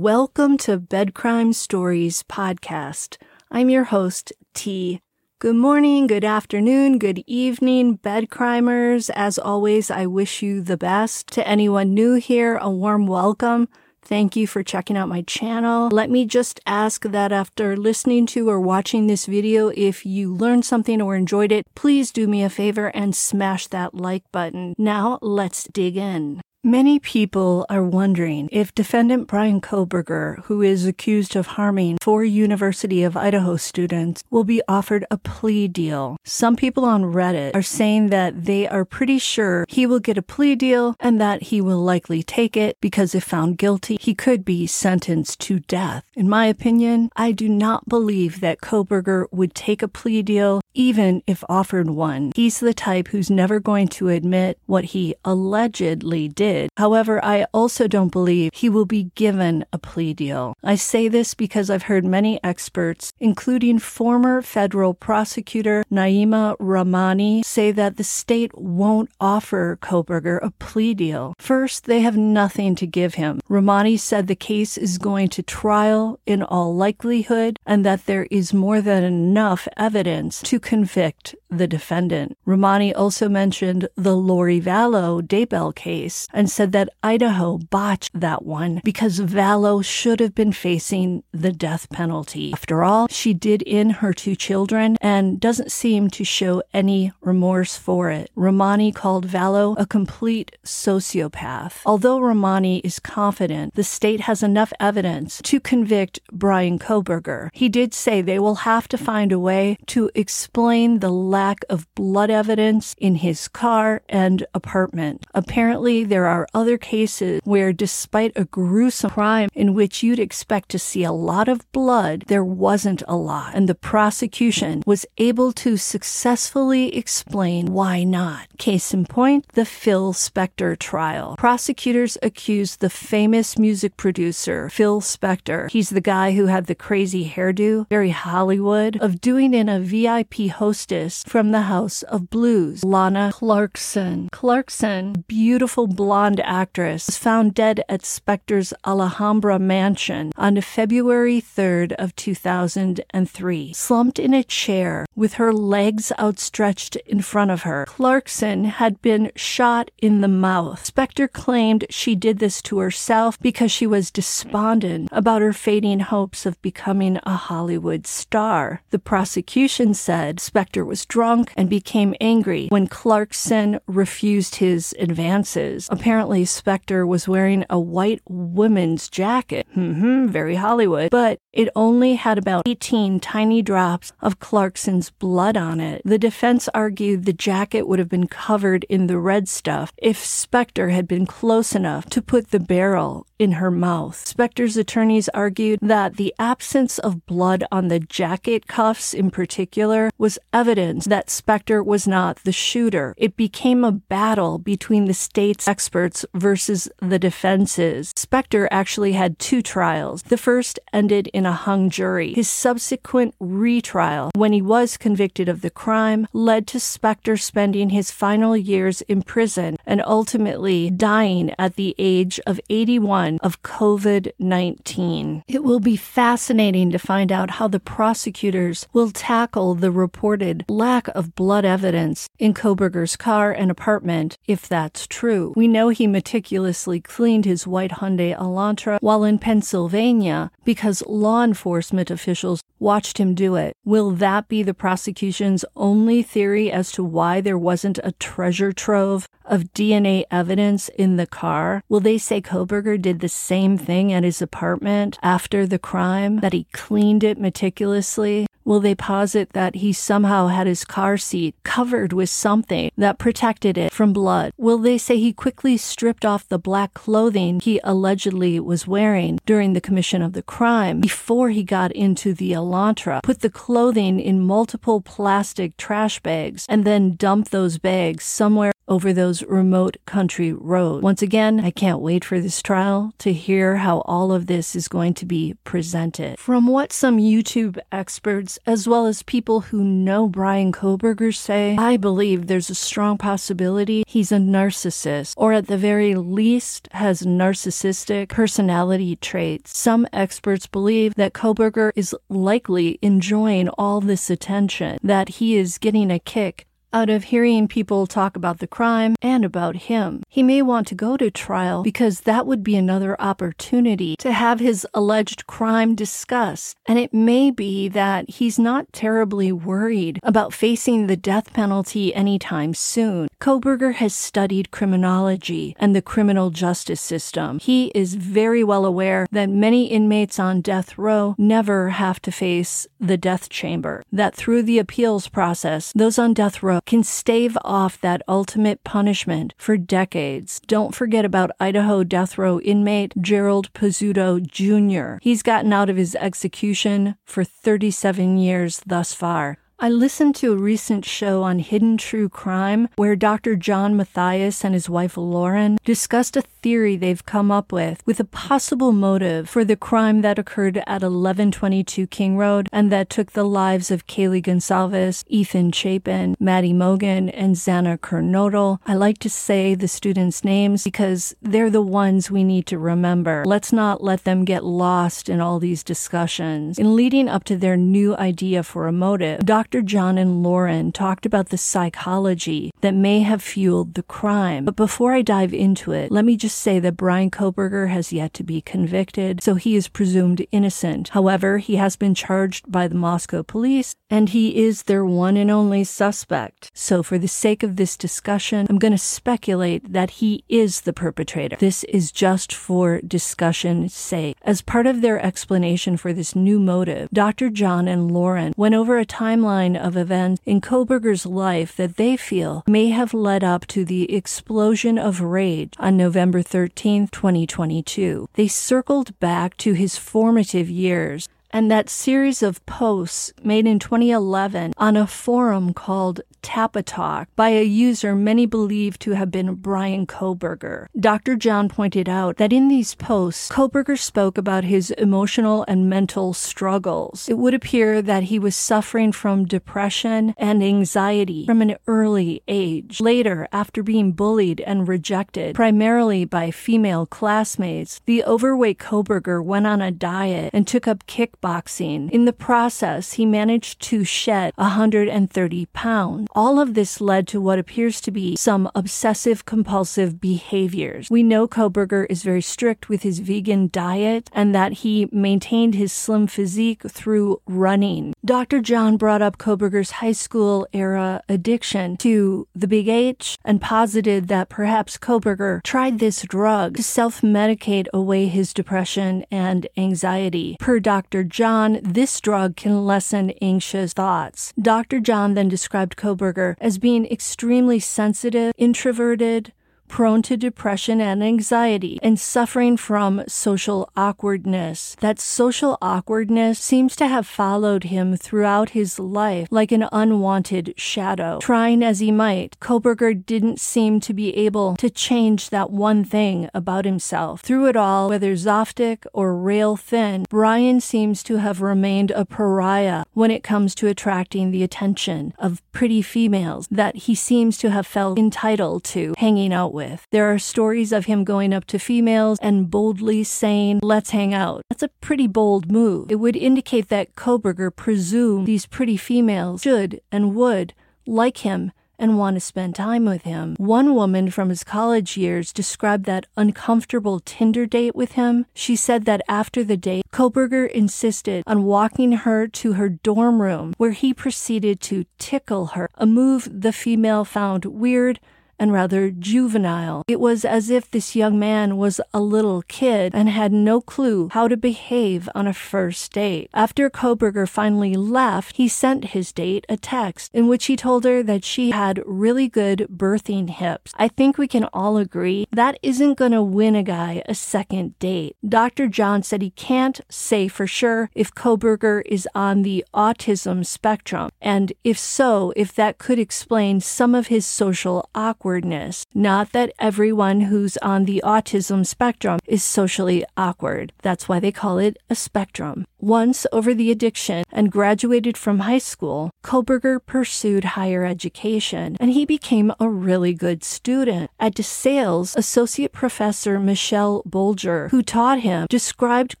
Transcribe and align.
Welcome 0.00 0.58
to 0.58 0.78
Bed 0.78 1.12
Crime 1.12 1.52
Stories 1.52 2.22
podcast. 2.22 3.16
I'm 3.50 3.68
your 3.68 3.82
host, 3.82 4.32
T. 4.54 5.00
Good 5.40 5.56
morning, 5.56 6.06
good 6.06 6.24
afternoon, 6.24 7.00
good 7.00 7.24
evening, 7.26 7.94
bed 7.96 8.30
crimers. 8.30 9.10
As 9.10 9.40
always, 9.40 9.90
I 9.90 10.06
wish 10.06 10.40
you 10.40 10.62
the 10.62 10.76
best. 10.76 11.26
To 11.32 11.44
anyone 11.44 11.94
new 11.94 12.14
here, 12.14 12.58
a 12.58 12.70
warm 12.70 13.08
welcome. 13.08 13.68
Thank 14.00 14.36
you 14.36 14.46
for 14.46 14.62
checking 14.62 14.96
out 14.96 15.08
my 15.08 15.22
channel. 15.22 15.88
Let 15.88 16.10
me 16.10 16.26
just 16.26 16.60
ask 16.64 17.02
that 17.02 17.32
after 17.32 17.76
listening 17.76 18.26
to 18.26 18.48
or 18.48 18.60
watching 18.60 19.08
this 19.08 19.26
video, 19.26 19.72
if 19.74 20.06
you 20.06 20.32
learned 20.32 20.64
something 20.64 21.02
or 21.02 21.16
enjoyed 21.16 21.50
it, 21.50 21.66
please 21.74 22.12
do 22.12 22.28
me 22.28 22.44
a 22.44 22.48
favor 22.48 22.86
and 22.94 23.16
smash 23.16 23.66
that 23.66 23.94
like 23.94 24.22
button. 24.30 24.76
Now 24.78 25.18
let's 25.20 25.64
dig 25.64 25.96
in. 25.96 26.40
Many 26.64 26.98
people 26.98 27.64
are 27.70 27.84
wondering 27.84 28.48
if 28.50 28.74
defendant 28.74 29.28
Brian 29.28 29.60
Kohberger, 29.60 30.42
who 30.46 30.60
is 30.60 30.86
accused 30.86 31.36
of 31.36 31.54
harming 31.54 31.98
four 32.02 32.24
University 32.24 33.04
of 33.04 33.16
Idaho 33.16 33.56
students, 33.56 34.24
will 34.28 34.42
be 34.42 34.60
offered 34.66 35.06
a 35.08 35.18
plea 35.18 35.68
deal. 35.68 36.16
Some 36.24 36.56
people 36.56 36.84
on 36.84 37.04
Reddit 37.04 37.54
are 37.54 37.62
saying 37.62 38.08
that 38.08 38.46
they 38.46 38.66
are 38.66 38.84
pretty 38.84 39.20
sure 39.20 39.66
he 39.68 39.86
will 39.86 40.00
get 40.00 40.18
a 40.18 40.22
plea 40.22 40.56
deal 40.56 40.96
and 40.98 41.20
that 41.20 41.44
he 41.44 41.60
will 41.60 41.78
likely 41.78 42.24
take 42.24 42.56
it 42.56 42.76
because 42.80 43.14
if 43.14 43.22
found 43.22 43.56
guilty, 43.56 43.96
he 44.00 44.12
could 44.12 44.44
be 44.44 44.66
sentenced 44.66 45.38
to 45.42 45.60
death. 45.60 46.02
In 46.16 46.28
my 46.28 46.46
opinion, 46.46 47.10
I 47.14 47.30
do 47.30 47.48
not 47.48 47.88
believe 47.88 48.40
that 48.40 48.60
Kohberger 48.60 49.26
would 49.30 49.54
take 49.54 49.80
a 49.80 49.86
plea 49.86 50.22
deal 50.22 50.60
even 50.78 51.22
if 51.26 51.42
offered 51.48 51.90
one. 51.90 52.30
He's 52.36 52.60
the 52.60 52.72
type 52.72 53.08
who's 53.08 53.28
never 53.28 53.58
going 53.58 53.88
to 53.88 54.08
admit 54.08 54.58
what 54.66 54.84
he 54.84 55.16
allegedly 55.24 56.28
did. 56.28 56.70
However, 56.76 57.22
I 57.24 57.46
also 57.52 57.88
don't 57.88 58.12
believe 58.12 58.52
he 58.54 58.68
will 58.68 58.86
be 58.86 59.10
given 59.16 59.64
a 59.72 59.78
plea 59.78 60.14
deal. 60.14 60.54
I 60.62 60.76
say 60.76 61.08
this 61.08 61.34
because 61.34 61.68
I've 61.68 61.90
heard 61.90 62.04
many 62.04 62.38
experts, 62.44 63.12
including 63.18 63.80
former 63.80 64.40
federal 64.40 64.94
prosecutor 64.94 65.84
Neama 65.90 66.56
Rahmani, 66.58 67.44
say 67.44 67.72
that 67.72 67.96
the 67.96 68.04
state 68.04 68.56
won't 68.56 69.10
offer 69.20 69.78
Kohberger 69.82 70.38
a 70.42 70.52
plea 70.52 70.94
deal. 70.94 71.34
First, 71.38 71.86
they 71.86 72.00
have 72.02 72.16
nothing 72.16 72.76
to 72.76 72.86
give 72.86 73.14
him. 73.14 73.40
Rahmani 73.50 73.98
said 73.98 74.28
the 74.28 74.36
case 74.36 74.78
is 74.78 74.98
going 74.98 75.28
to 75.30 75.42
trial 75.42 76.20
in 76.24 76.44
all 76.44 76.76
likelihood 76.76 77.58
and 77.66 77.84
that 77.84 78.06
there 78.06 78.28
is 78.30 78.54
more 78.54 78.80
than 78.80 79.02
enough 79.02 79.66
evidence 79.76 80.40
to 80.42 80.60
convict 80.68 81.34
the 81.48 81.66
defendant. 81.66 82.36
Rahmani 82.46 82.92
also 82.94 83.26
mentioned 83.26 83.88
the 83.96 84.14
Lori 84.14 84.60
Vallow 84.60 85.22
Daybell 85.22 85.74
case 85.74 86.28
and 86.30 86.50
said 86.50 86.72
that 86.72 86.90
Idaho 87.02 87.56
botched 87.56 88.20
that 88.20 88.44
one 88.44 88.82
because 88.84 89.18
Vallow 89.20 89.82
should 89.82 90.20
have 90.20 90.34
been 90.34 90.52
facing 90.52 91.22
the 91.32 91.52
death 91.52 91.88
penalty. 91.88 92.52
After 92.52 92.84
all, 92.84 93.08
she 93.08 93.32
did 93.32 93.62
in 93.62 93.88
her 94.02 94.12
two 94.12 94.36
children 94.36 94.98
and 95.00 95.40
doesn't 95.40 95.72
seem 95.72 96.10
to 96.10 96.22
show 96.22 96.62
any 96.74 97.12
remorse 97.22 97.78
for 97.78 98.10
it. 98.10 98.30
Rahmani 98.36 98.94
called 98.94 99.26
Vallow 99.26 99.74
a 99.78 99.86
complete 99.86 100.58
sociopath. 100.66 101.80
Although 101.86 102.20
Rahmani 102.20 102.82
is 102.84 102.98
confident 102.98 103.74
the 103.74 103.84
state 103.84 104.20
has 104.28 104.42
enough 104.42 104.74
evidence 104.78 105.40
to 105.44 105.60
convict 105.60 106.20
Brian 106.30 106.78
Kohberger, 106.78 107.48
he 107.54 107.70
did 107.70 107.94
say 107.94 108.20
they 108.20 108.38
will 108.38 108.68
have 108.70 108.86
to 108.88 108.98
find 108.98 109.32
a 109.32 109.38
way 109.38 109.78
to 109.86 110.10
explain 110.14 110.57
the 110.58 111.08
lack 111.08 111.64
of 111.70 111.86
blood 111.94 112.30
evidence 112.30 112.96
in 112.98 113.14
his 113.14 113.46
car 113.46 114.02
and 114.08 114.44
apartment. 114.52 115.24
Apparently, 115.32 116.02
there 116.02 116.26
are 116.26 116.48
other 116.52 116.76
cases 116.76 117.40
where, 117.44 117.72
despite 117.72 118.32
a 118.34 118.44
gruesome 118.44 119.08
crime 119.08 119.48
in 119.54 119.72
which 119.72 120.02
you'd 120.02 120.18
expect 120.18 120.68
to 120.70 120.78
see 120.78 121.04
a 121.04 121.12
lot 121.12 121.46
of 121.46 121.70
blood, 121.70 122.24
there 122.26 122.42
wasn't 122.42 123.04
a 123.06 123.14
lot, 123.14 123.54
and 123.54 123.68
the 123.68 123.74
prosecution 123.76 124.82
was 124.84 125.06
able 125.18 125.52
to 125.52 125.76
successfully 125.76 126.96
explain 126.96 127.66
why 127.72 128.02
not. 128.02 128.48
Case 128.58 128.92
in 128.92 129.06
point, 129.06 129.46
the 129.52 129.64
Phil 129.64 130.12
Spector 130.12 130.76
trial. 130.76 131.36
Prosecutors 131.38 132.18
accused 132.20 132.80
the 132.80 132.90
famous 132.90 133.56
music 133.56 133.96
producer, 133.96 134.68
Phil 134.70 135.00
Spector, 135.00 135.70
he's 135.70 135.90
the 135.90 136.00
guy 136.00 136.32
who 136.32 136.46
had 136.46 136.66
the 136.66 136.74
crazy 136.74 137.30
hairdo, 137.30 137.88
very 137.88 138.10
Hollywood, 138.10 138.96
of 139.00 139.20
doing 139.20 139.54
in 139.54 139.68
a 139.68 139.78
VIP 139.78 140.37
hostess 140.46 141.24
from 141.24 141.50
the 141.50 141.62
House 141.62 142.04
of 142.04 142.30
Blues, 142.30 142.84
Lana 142.84 143.32
Clarkson. 143.34 144.28
Clarkson, 144.30 145.24
beautiful 145.26 145.88
blonde 145.88 146.38
actress, 146.44 147.08
was 147.08 147.18
found 147.18 147.54
dead 147.54 147.82
at 147.88 148.02
Spector's 148.02 148.72
Alhambra 148.86 149.58
mansion 149.58 150.30
on 150.36 150.60
February 150.60 151.40
3rd 151.40 151.92
of 151.94 152.14
2003, 152.14 153.72
slumped 153.72 154.20
in 154.20 154.32
a 154.32 154.44
chair 154.44 155.04
with 155.16 155.34
her 155.34 155.52
legs 155.52 156.12
outstretched 156.20 156.94
in 157.06 157.20
front 157.20 157.50
of 157.50 157.62
her. 157.62 157.84
Clarkson 157.88 158.66
had 158.66 159.02
been 159.02 159.32
shot 159.34 159.90
in 159.98 160.20
the 160.20 160.28
mouth. 160.28 160.84
Spector 160.94 161.30
claimed 161.30 161.84
she 161.90 162.14
did 162.14 162.38
this 162.38 162.62
to 162.62 162.78
herself 162.78 163.38
because 163.40 163.72
she 163.72 163.86
was 163.86 164.12
despondent 164.12 165.08
about 165.10 165.42
her 165.42 165.52
fading 165.52 166.00
hopes 166.00 166.46
of 166.46 166.60
becoming 166.62 167.18
a 167.24 167.34
Hollywood 167.34 168.06
star. 168.06 168.82
The 168.90 168.98
prosecution 168.98 169.94
said 169.94 170.27
Spector 170.36 170.86
was 170.86 171.06
drunk 171.06 171.52
and 171.56 171.68
became 171.68 172.14
angry 172.20 172.66
when 172.68 172.86
Clarkson 172.86 173.80
refused 173.86 174.56
his 174.56 174.94
advances. 174.98 175.88
Apparently, 175.90 176.44
Spector 176.44 177.06
was 177.06 177.28
wearing 177.28 177.64
a 177.70 177.78
white 177.78 178.22
woman's 178.28 179.08
jacket. 179.08 179.66
hmm 179.74 180.26
very 180.28 180.56
Hollywood. 180.56 181.10
But 181.10 181.38
it 181.52 181.68
only 181.74 182.14
had 182.14 182.38
about 182.38 182.68
18 182.68 183.20
tiny 183.20 183.62
drops 183.62 184.12
of 184.20 184.38
Clarkson's 184.38 185.10
blood 185.10 185.56
on 185.56 185.80
it. 185.80 186.02
The 186.04 186.18
defense 186.18 186.68
argued 186.74 187.24
the 187.24 187.32
jacket 187.32 187.88
would 187.88 187.98
have 187.98 188.08
been 188.08 188.26
covered 188.28 188.84
in 188.88 189.06
the 189.06 189.18
red 189.18 189.48
stuff 189.48 189.92
if 189.96 190.22
Spector 190.22 190.92
had 190.92 191.08
been 191.08 191.26
close 191.26 191.74
enough 191.74 192.04
to 192.10 192.22
put 192.22 192.50
the 192.50 192.60
barrel 192.60 193.26
in 193.38 193.52
her 193.52 193.70
mouth. 193.70 194.24
Spector's 194.24 194.76
attorneys 194.76 195.28
argued 195.30 195.78
that 195.80 196.16
the 196.16 196.34
absence 196.38 196.98
of 196.98 197.24
blood 197.26 197.64
on 197.70 197.88
the 197.88 198.00
jacket 198.00 198.66
cuffs 198.66 199.14
in 199.14 199.30
particular 199.30 200.10
was 200.18 200.38
evidence 200.52 201.04
that 201.06 201.28
Spector 201.28 201.84
was 201.84 202.06
not 202.08 202.38
the 202.44 202.52
shooter. 202.52 203.14
It 203.16 203.36
became 203.36 203.84
a 203.84 203.92
battle 203.92 204.58
between 204.58 205.04
the 205.04 205.14
state's 205.14 205.68
experts 205.68 206.26
versus 206.34 206.88
the 207.00 207.18
defense's. 207.18 208.12
Spector 208.14 208.66
actually 208.70 209.12
had 209.12 209.38
two 209.38 209.62
trials. 209.62 210.22
The 210.24 210.36
first 210.36 210.80
ended 210.92 211.28
in 211.28 211.46
a 211.46 211.52
hung 211.52 211.88
jury. 211.90 212.34
His 212.34 212.50
subsequent 212.50 213.34
retrial, 213.38 214.30
when 214.34 214.52
he 214.52 214.62
was 214.62 214.96
convicted 214.96 215.48
of 215.48 215.60
the 215.60 215.70
crime, 215.70 216.26
led 216.32 216.66
to 216.68 216.78
Spector 216.78 217.40
spending 217.40 217.90
his 217.90 218.10
final 218.10 218.56
years 218.56 219.02
in 219.02 219.22
prison 219.22 219.76
and 219.86 220.02
ultimately 220.04 220.90
dying 220.90 221.54
at 221.58 221.76
the 221.76 221.94
age 221.98 222.40
of 222.46 222.60
81 222.68 223.38
of 223.42 223.62
COVID 223.62 224.32
19. 224.38 225.44
It 225.46 225.62
will 225.62 225.80
be 225.80 225.96
fascinating 225.96 226.90
to 226.90 226.98
find 226.98 227.30
out 227.30 227.52
how 227.52 227.68
the 227.68 227.80
prosecutors 227.80 228.86
will 228.92 229.10
tackle 229.10 229.74
the 229.74 229.90
reported 230.08 230.64
lack 230.68 231.06
of 231.08 231.34
blood 231.34 231.66
evidence 231.66 232.30
in 232.38 232.54
Kohberger's 232.54 233.14
car 233.14 233.52
and 233.52 233.70
apartment, 233.70 234.38
if 234.46 234.66
that's 234.66 235.06
true. 235.06 235.52
We 235.54 235.68
know 235.68 235.90
he 235.90 236.06
meticulously 236.06 236.98
cleaned 236.98 237.44
his 237.44 237.66
white 237.66 237.90
Hyundai 238.00 238.34
Elantra 238.34 238.96
while 239.02 239.22
in 239.22 239.38
Pennsylvania 239.38 240.50
because 240.64 241.04
law 241.06 241.44
enforcement 241.44 242.10
officials 242.10 242.62
watched 242.78 243.18
him 243.18 243.34
do 243.34 243.54
it. 243.56 243.74
Will 243.84 244.10
that 244.12 244.48
be 244.48 244.62
the 244.62 244.72
prosecution's 244.72 245.62
only 245.76 246.22
theory 246.22 246.72
as 246.72 246.90
to 246.92 247.04
why 247.04 247.42
there 247.42 247.58
wasn't 247.58 247.98
a 248.02 248.12
treasure 248.12 248.72
trove 248.72 249.28
of 249.44 249.72
DNA 249.74 250.24
evidence 250.30 250.88
in 250.90 251.16
the 251.16 251.26
car? 251.26 251.82
Will 251.88 252.00
they 252.00 252.18
say 252.18 252.40
Kohberger 252.40 253.00
did 253.00 253.20
the 253.20 253.28
same 253.28 253.76
thing 253.76 254.10
at 254.12 254.24
his 254.24 254.40
apartment 254.40 255.18
after 255.22 255.66
the 255.66 255.78
crime, 255.78 256.40
that 256.40 256.54
he 256.54 256.64
cleaned 256.72 257.24
it 257.24 257.38
meticulously? 257.38 258.46
Will 258.68 258.80
they 258.80 258.94
posit 258.94 259.54
that 259.54 259.76
he 259.76 259.94
somehow 259.94 260.48
had 260.48 260.66
his 260.66 260.84
car 260.84 261.16
seat 261.16 261.54
covered 261.64 262.12
with 262.12 262.28
something 262.28 262.90
that 262.98 263.16
protected 263.16 263.78
it 263.78 263.90
from 263.90 264.12
blood? 264.12 264.52
Will 264.58 264.76
they 264.76 264.98
say 264.98 265.16
he 265.16 265.32
quickly 265.32 265.78
stripped 265.78 266.26
off 266.26 266.46
the 266.46 266.58
black 266.58 266.92
clothing 266.92 267.60
he 267.60 267.80
allegedly 267.82 268.60
was 268.60 268.86
wearing 268.86 269.38
during 269.46 269.72
the 269.72 269.80
commission 269.80 270.20
of 270.20 270.34
the 270.34 270.42
crime 270.42 271.00
before 271.00 271.48
he 271.48 271.64
got 271.64 271.92
into 271.92 272.34
the 272.34 272.52
Elantra, 272.52 273.22
put 273.22 273.40
the 273.40 273.48
clothing 273.48 274.20
in 274.20 274.46
multiple 274.46 275.00
plastic 275.00 275.74
trash 275.78 276.20
bags, 276.20 276.66
and 276.68 276.84
then 276.84 277.16
dumped 277.16 277.50
those 277.50 277.78
bags 277.78 278.24
somewhere 278.24 278.72
over 278.88 279.12
those 279.12 279.42
remote 279.44 279.96
country 280.06 280.52
roads. 280.52 281.02
Once 281.02 281.22
again, 281.22 281.60
I 281.60 281.70
can't 281.70 282.00
wait 282.00 282.24
for 282.24 282.40
this 282.40 282.62
trial 282.62 283.12
to 283.18 283.32
hear 283.32 283.76
how 283.76 284.00
all 284.00 284.32
of 284.32 284.46
this 284.46 284.74
is 284.74 284.88
going 284.88 285.14
to 285.14 285.26
be 285.26 285.54
presented. 285.64 286.38
From 286.38 286.66
what 286.66 286.92
some 286.92 287.18
YouTube 287.18 287.78
experts, 287.92 288.58
as 288.66 288.88
well 288.88 289.06
as 289.06 289.22
people 289.22 289.60
who 289.60 289.84
know 289.84 290.28
Brian 290.28 290.72
Kohberger 290.72 291.34
say, 291.34 291.76
I 291.76 291.96
believe 291.96 292.46
there's 292.46 292.70
a 292.70 292.74
strong 292.74 293.18
possibility 293.18 294.04
he's 294.06 294.32
a 294.32 294.36
narcissist, 294.36 295.34
or 295.36 295.52
at 295.52 295.66
the 295.66 295.76
very 295.76 296.14
least 296.14 296.88
has 296.92 297.22
narcissistic 297.22 298.28
personality 298.28 299.16
traits. 299.16 299.76
Some 299.76 300.06
experts 300.12 300.66
believe 300.66 301.14
that 301.16 301.32
Kohberger 301.32 301.92
is 301.94 302.14
likely 302.28 302.98
enjoying 303.02 303.68
all 303.70 304.00
this 304.00 304.30
attention, 304.30 304.98
that 305.02 305.28
he 305.28 305.56
is 305.56 305.78
getting 305.78 306.10
a 306.10 306.18
kick 306.18 306.67
out 306.92 307.10
of 307.10 307.24
hearing 307.24 307.68
people 307.68 308.06
talk 308.06 308.36
about 308.36 308.58
the 308.58 308.66
crime 308.66 309.14
and 309.20 309.44
about 309.44 309.76
him. 309.76 310.22
He 310.28 310.42
may 310.42 310.62
want 310.62 310.86
to 310.88 310.94
go 310.94 311.16
to 311.16 311.30
trial 311.30 311.82
because 311.82 312.20
that 312.20 312.46
would 312.46 312.62
be 312.62 312.76
another 312.76 313.20
opportunity 313.20 314.16
to 314.16 314.32
have 314.32 314.60
his 314.60 314.86
alleged 314.94 315.46
crime 315.46 315.94
discussed. 315.94 316.76
And 316.86 316.98
it 316.98 317.12
may 317.12 317.50
be 317.50 317.88
that 317.88 318.30
he's 318.30 318.58
not 318.58 318.92
terribly 318.92 319.52
worried 319.52 320.20
about 320.22 320.54
facing 320.54 321.06
the 321.06 321.16
death 321.16 321.52
penalty 321.52 322.14
anytime 322.14 322.74
soon. 322.74 323.28
Kohberger 323.40 323.94
has 323.94 324.14
studied 324.14 324.70
criminology 324.70 325.76
and 325.78 325.94
the 325.94 326.02
criminal 326.02 326.50
justice 326.50 327.00
system. 327.00 327.58
He 327.60 327.92
is 327.94 328.14
very 328.14 328.64
well 328.64 328.84
aware 328.84 329.26
that 329.30 329.48
many 329.48 329.86
inmates 329.86 330.38
on 330.38 330.60
death 330.60 330.98
row 330.98 331.34
never 331.38 331.90
have 331.90 332.20
to 332.22 332.32
face 332.32 332.86
the 332.98 333.16
death 333.16 333.48
chamber, 333.48 334.02
that 334.10 334.34
through 334.34 334.62
the 334.64 334.78
appeals 334.78 335.28
process, 335.28 335.92
those 335.94 336.18
on 336.18 336.34
death 336.34 336.62
row 336.62 336.77
can 336.84 337.02
stave 337.02 337.56
off 337.64 338.00
that 338.00 338.22
ultimate 338.28 338.84
punishment 338.84 339.54
for 339.56 339.76
decades. 339.76 340.60
Don't 340.66 340.94
forget 340.94 341.24
about 341.24 341.50
Idaho 341.60 342.04
death 342.04 342.38
row 342.38 342.60
inmate 342.60 343.14
Gerald 343.20 343.72
Pizzuto 343.72 344.40
Jr. 344.40 345.18
He's 345.22 345.42
gotten 345.42 345.72
out 345.72 345.90
of 345.90 345.96
his 345.96 346.14
execution 346.16 347.16
for 347.24 347.44
37 347.44 348.38
years 348.38 348.82
thus 348.86 349.12
far. 349.12 349.58
I 349.80 349.90
listened 349.90 350.34
to 350.36 350.52
a 350.52 350.56
recent 350.56 351.04
show 351.04 351.44
on 351.44 351.60
hidden 351.60 351.98
true 351.98 352.28
crime 352.28 352.88
where 352.96 353.14
Dr. 353.14 353.54
John 353.54 353.96
Matthias 353.96 354.64
and 354.64 354.74
his 354.74 354.90
wife 354.90 355.16
Lauren 355.16 355.78
discussed 355.84 356.36
a 356.36 356.42
theory 356.42 356.96
they've 356.96 357.24
come 357.24 357.52
up 357.52 357.70
with 357.70 358.02
with 358.04 358.18
a 358.18 358.24
possible 358.24 358.90
motive 358.90 359.48
for 359.48 359.64
the 359.64 359.76
crime 359.76 360.22
that 360.22 360.36
occurred 360.36 360.78
at 360.78 361.02
1122 361.02 362.08
King 362.08 362.36
Road 362.36 362.68
and 362.72 362.90
that 362.90 363.08
took 363.08 363.30
the 363.32 363.44
lives 363.44 363.92
of 363.92 364.08
Kaylee 364.08 364.42
Goncalves, 364.42 365.22
Ethan 365.28 365.70
Chapin, 365.70 366.34
Maddie 366.40 366.72
Mogen, 366.72 367.30
and 367.32 367.54
Xana 367.54 367.98
Kernodle. 367.98 368.80
I 368.84 368.94
like 368.94 369.18
to 369.18 369.30
say 369.30 369.76
the 369.76 369.86
students' 369.86 370.42
names 370.42 370.82
because 370.82 371.36
they're 371.40 371.70
the 371.70 371.80
ones 371.80 372.32
we 372.32 372.42
need 372.42 372.66
to 372.66 372.80
remember. 372.80 373.44
Let's 373.46 373.72
not 373.72 374.02
let 374.02 374.24
them 374.24 374.44
get 374.44 374.64
lost 374.64 375.28
in 375.28 375.40
all 375.40 375.60
these 375.60 375.84
discussions. 375.84 376.80
In 376.80 376.96
leading 376.96 377.28
up 377.28 377.44
to 377.44 377.56
their 377.56 377.76
new 377.76 378.16
idea 378.16 378.64
for 378.64 378.88
a 378.88 378.92
motive, 378.92 379.46
Dr. 379.46 379.67
Dr. 379.70 379.82
John 379.82 380.16
and 380.16 380.42
Lauren 380.42 380.92
talked 380.92 381.26
about 381.26 381.50
the 381.50 381.58
psychology 381.58 382.72
that 382.80 382.94
may 382.94 383.20
have 383.20 383.42
fueled 383.42 383.92
the 383.92 384.02
crime. 384.02 384.64
But 384.64 384.76
before 384.76 385.12
I 385.12 385.20
dive 385.20 385.52
into 385.52 385.92
it, 385.92 386.10
let 386.10 386.24
me 386.24 386.38
just 386.38 386.56
say 386.56 386.78
that 386.78 386.96
Brian 386.96 387.30
Kohberger 387.30 387.90
has 387.90 388.10
yet 388.10 388.32
to 388.32 388.42
be 388.42 388.62
convicted, 388.62 389.42
so 389.42 389.56
he 389.56 389.76
is 389.76 389.86
presumed 389.86 390.46
innocent. 390.52 391.10
However, 391.10 391.58
he 391.58 391.76
has 391.76 391.96
been 391.96 392.14
charged 392.14 392.72
by 392.72 392.88
the 392.88 392.94
Moscow 392.94 393.42
police, 393.42 393.94
and 394.08 394.30
he 394.30 394.56
is 394.56 394.84
their 394.84 395.04
one 395.04 395.36
and 395.36 395.50
only 395.50 395.84
suspect. 395.84 396.70
So, 396.72 397.02
for 397.02 397.18
the 397.18 397.28
sake 397.28 397.62
of 397.62 397.76
this 397.76 397.98
discussion, 397.98 398.66
I'm 398.70 398.78
going 398.78 398.92
to 398.92 398.96
speculate 398.96 399.92
that 399.92 400.12
he 400.12 400.44
is 400.48 400.80
the 400.80 400.94
perpetrator. 400.94 401.56
This 401.56 401.84
is 401.84 402.10
just 402.10 402.54
for 402.54 403.02
discussion's 403.02 403.92
sake. 403.92 404.38
As 404.40 404.62
part 404.62 404.86
of 404.86 405.02
their 405.02 405.20
explanation 405.20 405.98
for 405.98 406.14
this 406.14 406.34
new 406.34 406.58
motive, 406.58 407.10
Dr. 407.12 407.50
John 407.50 407.86
and 407.86 408.10
Lauren 408.10 408.54
went 408.56 408.74
over 408.74 408.98
a 408.98 409.04
timeline 409.04 409.57
of 409.66 409.96
events 409.96 410.40
in 410.46 410.60
Kohberger's 410.60 411.26
life 411.26 411.76
that 411.76 411.96
they 411.96 412.16
feel 412.16 412.62
may 412.66 412.90
have 412.90 413.12
led 413.12 413.42
up 413.42 413.66
to 413.68 413.84
the 413.84 414.14
explosion 414.14 414.98
of 414.98 415.20
rage 415.20 415.74
on 415.78 415.96
November 415.96 416.42
13, 416.42 417.08
2022. 417.08 418.28
They 418.34 418.48
circled 418.48 419.18
back 419.20 419.56
to 419.58 419.72
his 419.72 419.96
formative 419.96 420.70
years 420.70 421.28
and 421.50 421.70
that 421.70 421.88
series 421.88 422.42
of 422.42 422.64
posts 422.66 423.32
made 423.42 423.66
in 423.66 423.78
2011 423.78 424.74
on 424.76 424.96
a 424.96 425.06
forum 425.06 425.72
called 425.72 426.20
Tapatalk 426.42 427.26
by 427.36 427.50
a 427.50 427.62
user 427.62 428.14
many 428.14 428.46
believe 428.46 428.98
to 429.00 429.12
have 429.12 429.30
been 429.30 429.54
Brian 429.54 430.06
Kohberger. 430.06 430.86
Dr. 430.98 431.36
John 431.36 431.68
pointed 431.68 432.08
out 432.08 432.36
that 432.36 432.52
in 432.52 432.68
these 432.68 432.94
posts, 432.94 433.48
Kohberger 433.50 433.98
spoke 433.98 434.38
about 434.38 434.64
his 434.64 434.90
emotional 434.92 435.64
and 435.68 435.88
mental 435.88 436.34
struggles. 436.34 437.28
It 437.28 437.38
would 437.38 437.54
appear 437.54 438.00
that 438.02 438.24
he 438.24 438.38
was 438.38 438.56
suffering 438.56 439.12
from 439.12 439.44
depression 439.44 440.34
and 440.36 440.62
anxiety 440.62 441.46
from 441.46 441.62
an 441.62 441.76
early 441.86 442.42
age. 442.48 443.00
Later, 443.00 443.48
after 443.52 443.82
being 443.82 444.12
bullied 444.12 444.60
and 444.60 444.88
rejected, 444.88 445.54
primarily 445.54 446.24
by 446.24 446.50
female 446.50 447.06
classmates, 447.06 448.00
the 448.06 448.24
overweight 448.24 448.78
Kohberger 448.78 449.42
went 449.42 449.66
on 449.66 449.82
a 449.82 449.90
diet 449.90 450.50
and 450.52 450.66
took 450.66 450.86
up 450.86 451.06
kickboxing. 451.06 452.10
In 452.10 452.24
the 452.24 452.32
process, 452.32 453.14
he 453.14 453.26
managed 453.26 453.80
to 453.82 454.04
shed 454.04 454.52
130 454.56 455.66
pounds. 455.66 456.27
All 456.32 456.60
of 456.60 456.74
this 456.74 457.00
led 457.00 457.26
to 457.28 457.40
what 457.40 457.58
appears 457.58 458.00
to 458.02 458.10
be 458.10 458.36
some 458.36 458.70
obsessive 458.74 459.44
compulsive 459.44 460.20
behaviors. 460.20 461.08
We 461.10 461.22
know 461.22 461.48
Kohberger 461.48 462.06
is 462.10 462.22
very 462.22 462.42
strict 462.42 462.88
with 462.88 463.02
his 463.02 463.18
vegan 463.18 463.68
diet 463.72 464.30
and 464.32 464.54
that 464.54 464.72
he 464.84 465.08
maintained 465.12 465.74
his 465.74 465.92
slim 465.92 466.26
physique 466.26 466.82
through 466.88 467.40
running. 467.46 468.14
Dr. 468.24 468.60
John 468.60 468.96
brought 468.96 469.22
up 469.22 469.38
Kohberger's 469.38 469.92
high 470.02 470.12
school 470.12 470.66
era 470.72 471.22
addiction 471.28 471.96
to 471.98 472.46
the 472.54 472.68
Big 472.68 472.88
H 472.88 473.38
and 473.44 473.60
posited 473.60 474.28
that 474.28 474.48
perhaps 474.48 474.98
Kohberger 474.98 475.62
tried 475.62 475.98
this 475.98 476.22
drug 476.22 476.76
to 476.76 476.82
self 476.82 477.20
medicate 477.22 477.86
away 477.92 478.26
his 478.26 478.52
depression 478.52 479.24
and 479.30 479.66
anxiety. 479.76 480.56
Per 480.60 480.80
Dr. 480.80 481.24
John, 481.24 481.80
this 481.82 482.20
drug 482.20 482.56
can 482.56 482.84
lessen 482.84 483.30
anxious 483.42 483.92
thoughts. 483.92 484.52
Dr. 484.60 485.00
John 485.00 485.34
then 485.34 485.48
described 485.48 485.96
Kohberger 486.18 486.56
as 486.60 486.78
being 486.78 487.06
extremely 487.06 487.78
sensitive, 487.78 488.52
introverted, 488.56 489.52
prone 489.88 490.22
to 490.22 490.36
depression 490.36 491.00
and 491.00 491.22
anxiety, 491.22 491.98
and 492.02 492.20
suffering 492.20 492.76
from 492.76 493.22
social 493.26 493.90
awkwardness. 493.96 494.96
That 495.00 495.18
social 495.18 495.78
awkwardness 495.80 496.58
seems 496.58 496.94
to 496.96 497.06
have 497.06 497.26
followed 497.26 497.84
him 497.84 498.16
throughout 498.16 498.70
his 498.70 498.98
life 498.98 499.48
like 499.50 499.72
an 499.72 499.88
unwanted 499.92 500.74
shadow. 500.76 501.38
Trying 501.40 501.82
as 501.82 502.00
he 502.00 502.12
might, 502.12 502.58
Kohberger 502.60 503.14
didn't 503.24 503.60
seem 503.60 504.00
to 504.00 504.12
be 504.12 504.36
able 504.36 504.76
to 504.76 504.90
change 504.90 505.50
that 505.50 505.70
one 505.70 506.04
thing 506.04 506.50
about 506.52 506.84
himself. 506.84 507.40
Through 507.40 507.66
it 507.66 507.76
all, 507.76 508.08
whether 508.08 508.34
Zoftic 508.34 509.06
or 509.12 509.36
rail 509.36 509.76
thin, 509.76 510.26
Brian 510.28 510.80
seems 510.80 511.22
to 511.24 511.36
have 511.36 511.60
remained 511.60 512.10
a 512.10 512.24
pariah 512.24 513.04
when 513.14 513.30
it 513.30 513.42
comes 513.42 513.74
to 513.76 513.86
attracting 513.86 514.50
the 514.50 514.62
attention 514.62 515.34
of 515.38 515.62
pretty 515.72 516.02
females 516.02 516.68
that 516.70 516.96
he 516.96 517.14
seems 517.14 517.56
to 517.58 517.70
have 517.70 517.86
felt 517.86 518.18
entitled 518.18 518.84
to 518.84 519.14
hanging 519.18 519.52
out 519.52 519.72
with. 519.72 519.77
There 520.10 520.32
are 520.32 520.38
stories 520.38 520.92
of 520.92 521.06
him 521.06 521.24
going 521.24 521.52
up 521.52 521.64
to 521.66 521.78
females 521.78 522.38
and 522.40 522.70
boldly 522.70 523.24
saying, 523.24 523.80
let's 523.82 524.10
hang 524.10 524.34
out. 524.34 524.62
That's 524.68 524.82
a 524.82 524.88
pretty 525.00 525.26
bold 525.26 525.70
move. 525.70 526.10
It 526.10 526.16
would 526.16 526.36
indicate 526.36 526.88
that 526.88 527.14
Kohberger 527.14 527.74
presumed 527.74 528.46
these 528.46 528.66
pretty 528.66 528.96
females 528.96 529.62
should 529.62 530.00
and 530.10 530.34
would 530.34 530.74
like 531.06 531.38
him 531.38 531.72
and 531.98 532.16
want 532.16 532.36
to 532.36 532.40
spend 532.40 532.74
time 532.74 533.04
with 533.04 533.22
him. 533.22 533.56
One 533.58 533.94
woman 533.94 534.30
from 534.30 534.50
his 534.50 534.62
college 534.62 535.16
years 535.16 535.52
described 535.52 536.04
that 536.06 536.26
uncomfortable 536.36 537.20
Tinder 537.20 537.66
date 537.66 537.96
with 537.96 538.12
him. 538.12 538.46
She 538.54 538.76
said 538.76 539.04
that 539.06 539.22
after 539.28 539.64
the 539.64 539.76
date, 539.76 540.04
Kohberger 540.12 540.70
insisted 540.70 541.42
on 541.46 541.64
walking 541.64 542.12
her 542.12 542.46
to 542.46 542.74
her 542.74 542.88
dorm 542.88 543.42
room 543.42 543.74
where 543.78 543.90
he 543.90 544.14
proceeded 544.14 544.80
to 544.82 545.06
tickle 545.18 545.66
her, 545.68 545.90
a 545.96 546.06
move 546.06 546.48
the 546.50 546.72
female 546.72 547.24
found 547.24 547.64
weird 547.64 548.20
and 548.58 548.72
rather 548.72 549.10
juvenile. 549.10 550.02
It 550.08 550.20
was 550.20 550.44
as 550.44 550.70
if 550.70 550.90
this 550.90 551.14
young 551.14 551.38
man 551.38 551.76
was 551.76 552.00
a 552.12 552.20
little 552.20 552.62
kid 552.62 553.14
and 553.14 553.28
had 553.28 553.52
no 553.52 553.80
clue 553.80 554.28
how 554.32 554.48
to 554.48 554.56
behave 554.56 555.28
on 555.34 555.46
a 555.46 555.54
first 555.54 556.12
date. 556.12 556.50
After 556.52 556.90
Kohberger 556.90 557.48
finally 557.48 557.94
left, 557.94 558.56
he 558.56 558.68
sent 558.68 559.12
his 559.16 559.32
date 559.32 559.64
a 559.68 559.76
text 559.76 560.30
in 560.34 560.48
which 560.48 560.66
he 560.66 560.76
told 560.76 561.04
her 561.04 561.22
that 561.22 561.44
she 561.44 561.70
had 561.70 562.02
really 562.04 562.48
good 562.48 562.88
birthing 562.90 563.50
hips. 563.50 563.92
I 563.96 564.08
think 564.08 564.38
we 564.38 564.48
can 564.48 564.64
all 564.72 564.96
agree 564.96 565.46
that 565.52 565.78
isn't 565.82 566.18
going 566.18 566.32
to 566.32 566.42
win 566.42 566.74
a 566.74 566.82
guy 566.82 567.22
a 567.26 567.34
second 567.34 567.98
date. 567.98 568.36
Dr. 568.46 568.88
John 568.88 569.22
said 569.22 569.42
he 569.42 569.50
can't 569.50 570.00
say 570.08 570.48
for 570.48 570.66
sure 570.66 571.10
if 571.14 571.34
Kohberger 571.34 572.02
is 572.06 572.28
on 572.34 572.62
the 572.62 572.84
autism 572.92 573.64
spectrum, 573.64 574.30
and 574.40 574.72
if 574.82 574.98
so, 574.98 575.52
if 575.54 575.74
that 575.74 575.98
could 575.98 576.18
explain 576.18 576.80
some 576.80 577.14
of 577.14 577.28
his 577.28 577.46
social 577.46 578.08
awkwardness 578.14 578.47
awkwardness. 578.48 579.04
Not 579.14 579.52
that 579.52 579.72
everyone 579.78 580.48
who's 580.48 580.78
on 580.78 581.04
the 581.04 581.20
autism 581.22 581.84
spectrum 581.84 582.38
is 582.46 582.64
socially 582.64 583.22
awkward. 583.36 583.92
That's 584.02 584.26
why 584.26 584.40
they 584.40 584.52
call 584.52 584.78
it 584.78 584.96
a 585.10 585.14
spectrum. 585.14 585.84
Once 586.00 586.46
over 586.52 586.74
the 586.74 586.92
addiction 586.92 587.44
and 587.50 587.72
graduated 587.72 588.36
from 588.36 588.60
high 588.60 588.78
school, 588.78 589.30
Kohberger 589.42 589.98
pursued 590.04 590.76
higher 590.76 591.04
education 591.04 591.96
and 591.98 592.12
he 592.12 592.24
became 592.24 592.72
a 592.78 592.88
really 592.88 593.34
good 593.34 593.64
student. 593.64 594.30
At 594.38 594.54
DeSales, 594.54 595.36
Associate 595.36 595.92
Professor 595.92 596.60
Michelle 596.60 597.24
Bolger, 597.28 597.90
who 597.90 598.02
taught 598.02 598.40
him, 598.40 598.68
described 598.70 599.40